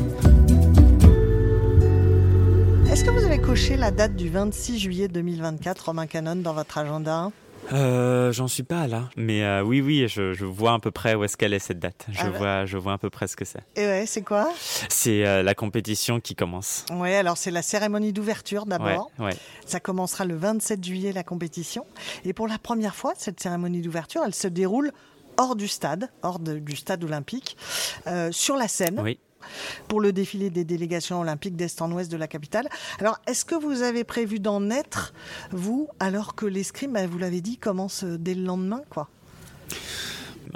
Est-ce 2.91 3.03
que 3.03 3.09
vous 3.09 3.25
avez 3.25 3.39
coché 3.39 3.75
la 3.75 3.91
date 3.91 4.15
du 4.15 4.29
26 4.29 4.79
juillet 4.79 5.07
2024, 5.07 5.85
Romain 5.87 6.05
Canon, 6.05 6.35
dans 6.35 6.53
votre 6.53 6.77
agenda? 6.77 7.31
Euh, 7.73 8.31
J'en 8.31 8.47
suis 8.47 8.63
pas 8.63 8.87
là, 8.87 9.09
mais 9.15 9.43
euh, 9.43 9.61
oui, 9.63 9.81
oui, 9.81 10.07
je, 10.07 10.33
je 10.33 10.45
vois 10.45 10.73
à 10.73 10.79
peu 10.79 10.91
près 10.91 11.15
où 11.15 11.23
est-ce 11.23 11.37
qu'elle 11.37 11.53
est 11.53 11.59
cette 11.59 11.79
date. 11.79 12.05
Je 12.11 12.19
Ah 12.21 12.29
bah. 12.29 12.37
vois, 12.37 12.65
je 12.65 12.77
vois 12.77 12.93
à 12.93 12.97
peu 12.97 13.09
près 13.09 13.27
ce 13.27 13.35
que 13.35 13.45
c'est. 13.45 13.59
Et 13.75 13.85
ouais, 13.85 14.05
c'est 14.05 14.21
quoi? 14.23 14.51
C'est 14.89 15.25
euh, 15.25 15.43
la 15.43 15.55
compétition 15.55 16.19
qui 16.19 16.35
commence. 16.35 16.85
Ouais, 16.91 17.15
alors 17.15 17.37
c'est 17.37 17.51
la 17.51 17.61
cérémonie 17.61 18.13
d'ouverture 18.13 18.63
Ouais, 18.63 18.69
d'abord. 18.69 19.11
ouais. 19.19 19.35
Ça 19.65 19.79
commencera 19.79 20.25
le 20.25 20.35
27 20.35 20.83
juillet 20.83 21.11
la 21.11 21.23
compétition. 21.23 21.85
Et 22.25 22.33
pour 22.33 22.47
la 22.47 22.57
première 22.57 22.95
fois, 22.95 23.13
cette 23.17 23.39
cérémonie 23.39 23.81
d'ouverture, 23.81 24.21
elle 24.25 24.35
se 24.35 24.47
déroule 24.47 24.91
hors 25.37 25.55
du 25.55 25.67
stade, 25.67 26.09
hors 26.21 26.39
de- 26.39 26.59
du 26.59 26.75
stade 26.75 27.03
olympique, 27.03 27.55
euh, 28.07 28.31
sur 28.31 28.55
la 28.57 28.67
scène. 28.67 28.99
Oui. 29.03 29.19
Pour 29.87 30.01
le 30.01 30.11
défilé 30.13 30.49
des 30.49 30.63
délégations 30.63 31.19
olympiques 31.21 31.55
d'Est 31.55 31.81
en 31.81 31.91
Ouest 31.91 32.11
de 32.11 32.17
la 32.17 32.27
capitale. 32.27 32.67
Alors, 32.99 33.19
est-ce 33.27 33.45
que 33.45 33.55
vous 33.55 33.81
avez 33.81 34.03
prévu 34.03 34.39
d'en 34.39 34.69
être, 34.69 35.13
vous, 35.51 35.87
alors 35.99 36.35
que 36.35 36.45
l'escrime, 36.45 36.93
bah, 36.93 37.07
vous 37.07 37.17
l'avez 37.17 37.41
dit, 37.41 37.57
commence 37.57 38.03
euh, 38.03 38.17
dès 38.17 38.35
le 38.35 38.43
lendemain, 38.43 38.81
quoi? 38.89 39.09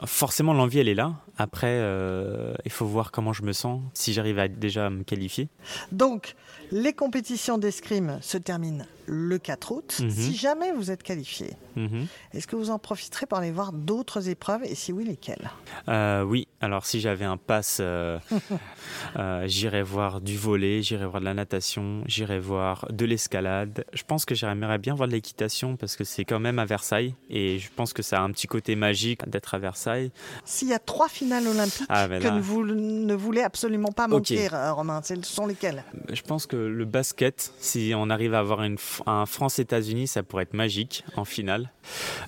Forcément, 0.06 0.54
l'envie, 0.54 0.80
elle 0.80 0.90
est 0.90 0.96
là. 0.96 1.14
Après, 1.38 1.78
euh, 1.80 2.54
il 2.66 2.72
faut 2.72 2.86
voir 2.86 3.12
comment 3.12 3.32
je 3.32 3.44
me 3.44 3.54
sens, 3.54 3.82
si 3.94 4.12
j'arrive 4.12 4.40
à 4.40 4.48
déjà 4.48 4.90
me 4.90 5.04
qualifier. 5.04 5.50
Donc, 5.92 6.36
les 6.74 6.92
compétitions 6.92 7.60
d'escrime 7.60 8.18
se 8.22 8.38
terminent 8.40 8.84
le 9.06 9.38
4 9.38 9.72
août. 9.74 9.98
Mhm. 10.02 10.10
Si 10.10 10.36
jamais 10.36 10.72
vous 10.72 10.90
êtes 10.90 11.04
qualifié, 11.04 11.52
Mhm. 11.76 12.08
est-ce 12.34 12.48
que 12.48 12.56
vous 12.56 12.70
en 12.70 12.80
profiterez 12.80 13.26
pour 13.26 13.38
aller 13.38 13.52
voir 13.52 13.74
d'autres 13.74 14.30
épreuves 14.30 14.62
et 14.64 14.76
si 14.76 14.92
oui, 14.94 15.04
lesquelles? 15.04 15.52
Euh, 15.90 16.24
oui, 16.24 16.48
alors 16.62 16.86
si 16.86 17.00
j'avais 17.02 17.26
un 17.26 17.36
pass, 17.38 17.78
euh, 17.82 18.18
euh, 19.18 19.44
j'irais 19.48 19.84
voir 19.84 20.22
du 20.22 20.38
volet, 20.38 20.82
j'irais 20.82 21.06
voir 21.06 21.20
de 21.20 21.26
la 21.26 21.34
natation, 21.34 22.04
j'irais 22.08 22.40
voir 22.40 22.86
de 22.92 23.06
l'escalade. 23.06 23.84
Je 23.94 24.04
pense 24.04 24.24
que 24.26 24.36
j'aimerais 24.36 24.78
bien 24.78 24.96
voir 24.96 25.08
de 25.10 25.14
l'équitation 25.14 25.76
parce 25.76 25.96
que 25.96 26.04
c'est 26.06 26.24
quand 26.26 26.40
même 26.40 26.58
à 26.58 26.66
Versailles 26.66 27.14
et 27.30 27.60
je 27.60 27.70
pense 27.76 27.94
que 27.94 28.02
ça 28.02 28.20
a 28.20 28.22
un 28.24 28.32
petit 28.32 28.48
côté 28.48 28.76
magique 28.76 29.28
d'être 29.30 29.54
à 29.54 29.60
Versailles. 29.60 30.12
S'il 30.46 30.70
y 30.70 30.74
a 30.74 30.80
trois 30.80 31.10
finales 31.10 31.48
olympiques 31.48 31.86
Ah, 31.90 32.08
ben 32.08 32.22
que 32.22 32.40
vous 32.40 32.64
ne 32.66 33.14
voulez 33.14 33.42
absolument 33.42 33.92
pas 33.92 34.08
manquer, 34.08 34.48
Romain, 34.48 35.02
ce 35.04 35.16
sont 35.24 35.46
lesquelles? 35.46 35.84
Je 36.12 36.22
pense 36.22 36.48
que 36.48 36.56
le 36.70 36.86
basket, 36.86 37.54
si 37.60 37.94
on 37.96 38.10
arrive 38.10 38.34
à 38.34 38.40
avoir 38.40 38.62
un 38.62 39.26
France-États-Unis, 39.26 40.08
ça 40.08 40.24
pourrait 40.24 40.44
être 40.44 40.54
magique 40.54 41.04
en 41.16 41.26
finale. 41.26 41.72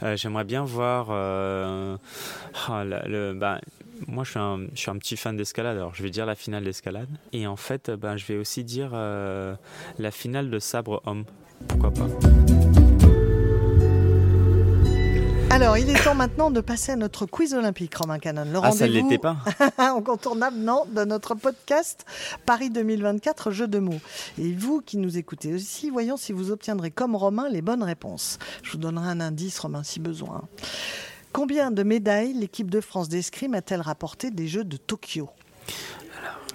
Euh, 0.04 0.16
J'aimerais 0.18 0.44
bien 0.44 0.64
voir. 0.64 1.08
euh, 1.10 1.98
ah, 2.68 2.84
bah, 3.36 3.62
moi, 4.08 4.24
je 4.24 4.32
suis, 4.32 4.90
un, 4.90 4.98
petit 4.98 5.18
fan 5.18 5.38
d'escalade, 5.38 5.78
alors 5.78 5.96
je 5.96 6.04
vais 6.04 6.10
dire 6.10 6.26
la 6.26 6.36
finale 6.36 6.64
d'escalade. 6.64 7.10
Et 7.34 7.48
en 7.48 7.56
fait, 7.56 7.90
euh, 7.90 7.98
ben, 7.98 8.18
je 8.18 8.26
vais 8.26 8.38
aussi 8.38 8.64
dire 8.64 8.92
la 8.92 10.12
finale 10.12 10.50
de 10.50 10.60
sabre 10.60 11.02
homme. 11.06 11.26
Pourquoi 11.68 11.92
pas? 11.92 12.08
Alors, 15.56 15.78
il 15.78 15.90
est 15.90 16.04
temps 16.04 16.16
maintenant 16.16 16.52
de 16.52 16.60
passer 16.60 16.92
à 16.92 16.96
notre 16.98 17.26
quiz 17.26 17.54
olympique, 17.54 17.96
Romain 17.96 18.20
Canon. 18.20 18.44
Le 18.52 18.60
Ah, 18.62 18.72
ça 18.74 18.88
ne 18.88 18.92
l'était 18.92 19.18
pas 19.18 19.38
incontournable, 19.78 20.58
non, 20.58 20.84
de 20.94 21.06
notre 21.06 21.34
podcast 21.34 22.06
Paris 22.46 22.70
2024 22.70 23.52
Jeux 23.52 23.68
de 23.70 23.80
mots. 23.80 24.02
Et 24.38 24.52
vous 24.52 24.82
qui 24.82 24.98
nous 24.98 25.18
écoutez 25.18 25.54
aussi, 25.54 25.90
voyons 25.90 26.18
si 26.18 26.34
vous 26.34 26.52
obtiendrez 26.52 26.92
comme 26.92 27.16
Romain 27.16 27.48
les 27.48 27.62
bonnes 27.62 27.84
réponses. 27.84 28.38
Je 28.64 28.74
vous 28.74 28.78
donnerai 28.80 29.08
un 29.08 29.22
indice, 29.22 29.58
Romain, 29.60 29.84
si 29.84 30.02
besoin. 30.02 30.42
Combien 31.32 31.72
de 31.72 31.84
médailles 31.84 32.34
l'équipe 32.34 32.70
de 32.70 32.82
France 32.82 33.08
d'escrime 33.08 33.54
a-t-elle 33.54 33.82
rapporté 33.82 34.32
des 34.32 34.48
Jeux 34.50 34.66
de 34.66 34.76
Tokyo? 34.76 35.30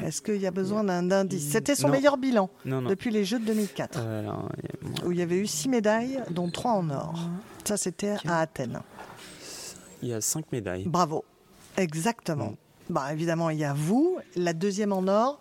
Est-ce 0.04 0.20
qu'il 0.22 0.40
y 0.40 0.46
a 0.46 0.50
besoin 0.50 0.84
d'un 0.84 1.10
indice? 1.10 1.48
C'était 1.50 1.74
son 1.74 1.88
Non. 1.88 1.94
meilleur 1.94 2.16
bilan 2.18 2.48
Non, 2.66 2.80
non. 2.82 2.88
depuis 2.90 3.10
les 3.10 3.24
Jeux 3.24 3.38
de 3.38 3.44
2004, 3.46 3.98
Euh, 4.02 4.30
où 5.06 5.12
il 5.12 5.18
y 5.18 5.22
avait 5.22 5.36
eu 5.38 5.46
six 5.46 5.68
médailles, 5.68 6.20
dont 6.30 6.50
trois 6.50 6.72
en 6.72 6.88
or. 6.90 7.18
Ça, 7.64 7.76
c'était 7.76 8.14
à 8.26 8.40
Athènes. 8.40 8.80
Il 10.02 10.08
y 10.08 10.14
a 10.14 10.20
cinq 10.20 10.50
médailles. 10.52 10.84
Bravo. 10.86 11.24
Exactement. 11.76 12.46
Mm. 12.46 12.56
Bah, 12.90 13.12
évidemment, 13.12 13.50
il 13.50 13.58
y 13.58 13.64
a 13.64 13.72
vous. 13.72 14.18
La 14.34 14.52
deuxième 14.52 14.92
en 14.92 15.06
or, 15.06 15.38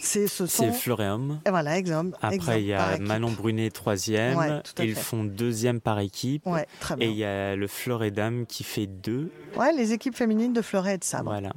c'est 0.00 0.28
ce 0.28 0.46
sont. 0.46 0.62
C'est 0.64 0.72
Floréum. 0.72 1.40
Et 1.44 1.50
voilà, 1.50 1.76
exemple. 1.76 2.16
Après, 2.22 2.36
exemple, 2.36 2.58
il 2.58 2.66
y 2.66 2.72
a. 2.74 2.96
Manon 2.98 3.32
Brunet, 3.32 3.70
troisième. 3.70 4.38
Ouais, 4.38 4.62
Ils 4.78 4.94
font 4.94 5.24
deuxième 5.24 5.80
par 5.80 5.98
équipe. 5.98 6.46
Ouais, 6.46 6.66
très 6.78 6.94
Et 7.00 7.08
il 7.08 7.16
y 7.16 7.24
a 7.24 7.56
le 7.56 7.66
Florédam 7.66 8.46
qui 8.46 8.62
fait 8.62 8.86
deux. 8.86 9.32
Ouais, 9.56 9.72
les 9.72 9.92
équipes 9.92 10.14
féminines 10.14 10.52
de 10.52 10.62
fleuret 10.62 10.94
et 10.94 10.98
de 10.98 11.04
sabre. 11.04 11.30
Voilà. 11.30 11.52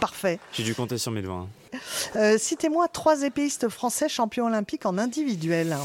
Parfait. 0.00 0.38
J'ai 0.52 0.62
dû 0.64 0.74
compter 0.74 0.96
sur 0.96 1.12
mes 1.12 1.20
doigts. 1.22 1.46
hein. 1.74 1.78
Euh, 2.16 2.38
Citez-moi 2.38 2.88
trois 2.88 3.22
épéistes 3.22 3.68
français 3.68 4.08
champions 4.08 4.46
olympiques 4.46 4.86
en 4.86 4.96
individuel. 4.96 5.76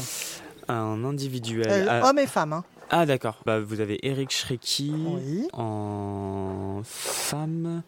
Un 0.68 1.04
individuel. 1.04 1.66
Euh, 1.90 2.02
Hommes 2.02 2.18
et 2.20 2.26
femmes. 2.26 2.54
hein. 2.54 2.64
Ah, 2.96 3.06
d'accord. 3.06 3.40
Bah, 3.44 3.60
vous 3.60 3.80
avez 3.80 3.98
Eric 4.06 4.30
Schrecky 4.30 4.92
Oui. 4.94 5.48
en 5.52 6.80
femme. 6.84 7.82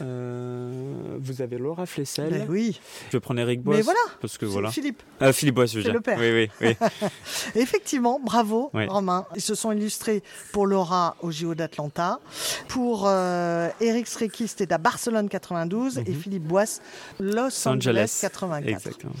Euh, 0.00 1.16
vous 1.18 1.42
avez 1.42 1.58
Laura 1.58 1.86
Flessel. 1.86 2.30
Ben 2.30 2.46
oui. 2.48 2.80
Je 3.08 3.16
vais 3.16 3.20
prendre 3.20 3.40
Eric 3.40 3.62
Bois. 3.62 3.76
Mais 3.76 3.82
voilà. 3.82 3.98
Parce 4.20 4.38
que 4.38 4.46
C'est 4.46 4.52
voilà. 4.52 4.70
Philippe. 4.70 5.02
Ah, 5.20 5.32
Philippe 5.32 5.54
Bois, 5.56 5.66
je 5.66 5.76
veux 5.78 5.82
dire. 5.82 5.92
le 5.92 6.00
père. 6.00 6.18
Oui, 6.18 6.30
oui, 6.32 6.50
oui. 6.60 6.88
Effectivement, 7.54 8.20
bravo. 8.22 8.70
Romain. 8.72 9.26
Ils 9.34 9.40
se 9.42 9.54
sont 9.54 9.72
illustrés 9.72 10.22
pour 10.52 10.66
Laura 10.66 11.16
au 11.22 11.30
JO 11.30 11.54
d'Atlanta. 11.54 12.20
Pour 12.68 13.04
euh, 13.06 13.68
Eric 13.80 14.06
Srecky, 14.06 14.48
c'était 14.48 14.72
à 14.72 14.78
Barcelone 14.78 15.28
92 15.28 15.98
et 15.98 16.04
Mhm. 16.04 16.14
Philippe 16.20 16.44
Boisse, 16.44 16.80
Los 17.18 17.66
Angeles, 17.66 17.90
Angeles. 17.90 18.18
84. 18.20 18.68
Exactement. 18.68 19.12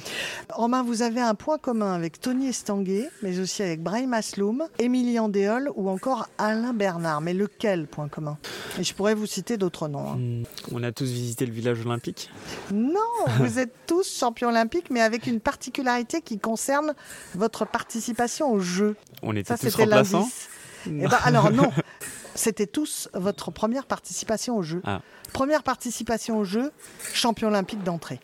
Romain, 0.52 0.82
vous 0.82 1.02
avez 1.02 1.20
un 1.20 1.34
point 1.34 1.58
commun 1.58 1.92
avec 1.94 2.20
Tony 2.20 2.48
Estanguet, 2.48 3.08
mais 3.22 3.38
aussi 3.40 3.62
avec 3.62 3.82
Brahim 3.82 4.12
Asloum, 4.14 4.64
Andéol 5.24 5.70
ou 5.74 5.88
encore 5.88 6.28
Alain 6.38 6.72
Bernard. 6.72 7.20
Mais 7.20 7.34
lequel 7.34 7.86
point 7.86 8.08
commun? 8.08 8.38
Et 8.78 8.84
je 8.84 8.94
pourrais 8.94 9.14
vous 9.14 9.26
citer 9.26 9.56
d'autres 9.56 9.88
noms. 9.88 10.10
hein. 10.12 10.16
Hmm, 10.18 10.42
On 10.72 10.82
a 10.82 10.92
tous 10.92 11.06
visité 11.10 11.46
le 11.46 11.52
village 11.52 11.80
olympique. 11.84 12.30
Non, 12.72 13.00
vous 13.38 13.58
êtes 13.58 13.72
tous 13.86 14.18
champions 14.18 14.48
olympiques, 14.48 14.90
mais 14.90 15.00
avec 15.00 15.26
une 15.26 15.40
particularité 15.40 16.20
qui 16.20 16.38
concerne 16.38 16.94
votre 17.34 17.64
participation 17.66 18.52
aux 18.52 18.60
Jeux. 18.60 18.96
On 19.22 19.34
était 19.36 19.48
Ça, 19.48 19.58
tous 19.58 19.70
c'était 19.70 19.84
remplaçants. 19.84 20.28
Eh 20.86 20.90
ben, 20.90 21.18
alors 21.24 21.50
non, 21.50 21.70
c'était 22.34 22.66
tous 22.66 23.08
votre 23.14 23.50
première 23.50 23.86
participation 23.86 24.56
aux 24.56 24.62
Jeux. 24.62 24.82
Ah. 24.84 25.00
Première 25.32 25.62
participation 25.62 26.38
aux 26.38 26.44
Jeux, 26.44 26.70
champion 27.12 27.48
olympique 27.48 27.82
d'entrée. 27.82 28.20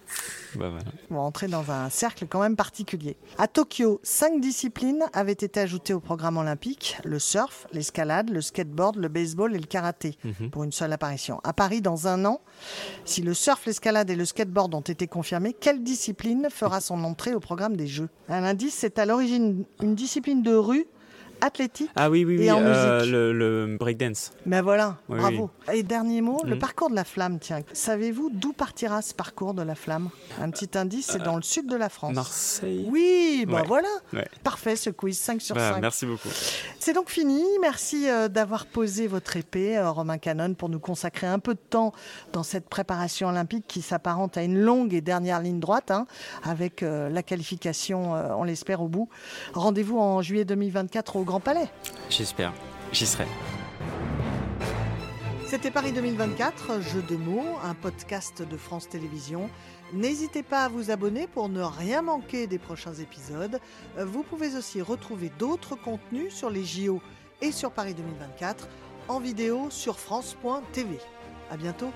Bah, 0.54 0.68
voilà. 0.68 0.84
Vous 1.08 1.18
rentrez 1.18 1.48
dans 1.48 1.70
un 1.70 1.88
cercle 1.90 2.26
quand 2.28 2.40
même 2.40 2.54
particulier. 2.56 3.16
À 3.38 3.48
Tokyo, 3.48 4.00
cinq 4.02 4.40
disciplines 4.40 5.04
avaient 5.12 5.32
été 5.32 5.58
ajoutées 5.60 5.94
au 5.94 6.00
programme 6.00 6.36
olympique 6.36 6.98
le 7.04 7.18
surf, 7.18 7.66
l'escalade, 7.72 8.30
le 8.30 8.40
skateboard, 8.40 8.96
le 8.96 9.08
baseball 9.08 9.54
et 9.54 9.58
le 9.58 9.66
karaté 9.66 10.16
Mhm. 10.24 10.50
pour 10.50 10.64
une 10.64 10.72
seule 10.72 10.92
apparition. 10.92 11.40
À 11.42 11.52
Paris, 11.52 11.80
dans 11.80 12.06
un 12.06 12.24
an, 12.24 12.40
si 13.04 13.22
le 13.22 13.34
surf, 13.34 13.64
l'escalade 13.66 14.10
et 14.10 14.16
le 14.16 14.24
skateboard 14.24 14.74
ont 14.74 14.80
été 14.80 15.06
confirmés, 15.06 15.52
quelle 15.52 15.82
discipline 15.82 16.48
fera 16.50 16.80
son 16.80 17.02
entrée 17.04 17.34
au 17.34 17.40
programme 17.40 17.76
des 17.76 17.86
Jeux? 17.86 18.08
Un 18.28 18.44
indice, 18.44 18.74
c'est 18.74 18.98
à 18.98 19.06
l'origine 19.06 19.64
une 19.82 19.94
discipline 19.94 20.42
de 20.42 20.54
rue, 20.54 20.86
athlétique. 21.40 21.90
Ah 21.96 22.10
oui, 22.10 22.24
oui, 22.24 22.42
Et 22.42 22.50
en 22.50 22.60
euh, 22.62 22.98
musique. 23.00 23.12
le, 23.12 23.32
le 23.32 23.76
breakdance. 23.78 24.32
Mais 24.46 24.60
voilà, 24.60 24.96
Oui, 25.08 25.18
bravo. 25.18 25.50
Et 25.72 25.82
dernier 25.82 26.20
mot, 26.20 26.40
le 26.44 26.54
Mhm. 26.54 26.58
parcours 26.60 26.90
de 26.90 26.94
la 26.94 27.04
flamme, 27.04 27.38
tiens. 27.38 27.60
Savez-vous 27.72 28.30
d'où 28.32 28.52
partira 28.52 29.02
ce 29.02 29.14
parcours 29.14 29.54
de 29.54 29.62
la 29.62 29.74
flamme? 29.74 30.10
Un 30.40 30.50
petit 30.50 30.76
indice, 30.76 31.06
c'est 31.12 31.22
dans 31.22 31.36
le 31.36 31.42
sud 31.42 31.66
de 31.68 31.76
la 31.76 31.88
France. 31.88 32.14
Marseille. 32.14 32.86
Oui, 32.90 33.44
bah 33.48 33.60
Ouais. 33.60 33.66
voilà. 33.66 33.88
Ouais. 34.12 34.26
Parfait 34.44 34.76
ce 34.76 34.90
quiz, 34.90 35.18
5 35.18 35.40
sur 35.40 35.54
Bah, 35.56 35.72
5. 35.74 35.80
merci 35.80 36.06
beaucoup. 36.06 36.28
C'est 36.78 36.92
donc 36.92 37.08
fini. 37.10 37.42
Merci 37.60 38.08
euh, 38.08 38.28
d'avoir 38.28 38.66
posé 38.66 39.06
votre 39.06 39.36
épée, 39.36 39.76
euh, 39.78 39.90
Romain 39.90 40.18
Canon, 40.18 40.54
pour 40.54 40.68
nous 40.68 40.80
consacrer 40.80 41.26
un 41.26 41.38
peu 41.38 41.54
de 41.54 41.60
temps 41.60 41.92
dans 42.32 42.42
cette 42.42 42.68
préparation 42.68 43.28
olympique 43.28 43.64
qui 43.68 43.82
s'apparente 43.82 44.36
à 44.36 44.42
une 44.42 44.58
longue 44.58 44.94
et 44.94 45.00
dernière 45.00 45.40
ligne 45.40 45.60
droite, 45.60 45.90
hein, 45.90 46.06
avec 46.42 46.80
la 46.82 47.22
qualification, 47.22 48.12
on 48.38 48.44
l'espère, 48.44 48.80
au 48.82 48.88
bout. 48.88 49.08
Rendez-vous 49.54 49.98
en 49.98 50.22
juillet 50.22 50.44
2024 50.44 51.16
au 51.16 51.24
Grand 51.30 51.38
Palais. 51.38 51.68
J'espère. 52.08 52.52
J'y 52.90 53.06
serai. 53.06 53.24
C'était 55.46 55.70
Paris 55.70 55.92
2024, 55.92 56.80
Jeu 56.80 57.02
de 57.02 57.14
mots, 57.14 57.56
un 57.62 57.74
podcast 57.74 58.42
de 58.42 58.56
France 58.56 58.88
Télévisions. 58.88 59.48
N'hésitez 59.92 60.42
pas 60.42 60.64
à 60.64 60.68
vous 60.68 60.90
abonner 60.90 61.28
pour 61.28 61.48
ne 61.48 61.62
rien 61.62 62.02
manquer 62.02 62.48
des 62.48 62.58
prochains 62.58 62.94
épisodes. 62.94 63.60
Euh, 63.96 64.04
Vous 64.04 64.24
pouvez 64.24 64.56
aussi 64.56 64.82
retrouver 64.82 65.30
d'autres 65.38 65.76
contenus 65.76 66.34
sur 66.34 66.50
les 66.50 66.64
JO 66.64 67.00
et 67.40 67.52
sur 67.52 67.70
Paris 67.70 67.94
2024 67.94 68.66
en 69.06 69.20
vidéo 69.20 69.68
sur 69.70 70.00
France.tv. 70.00 70.98
À 71.48 71.56
bientôt. 71.56 71.92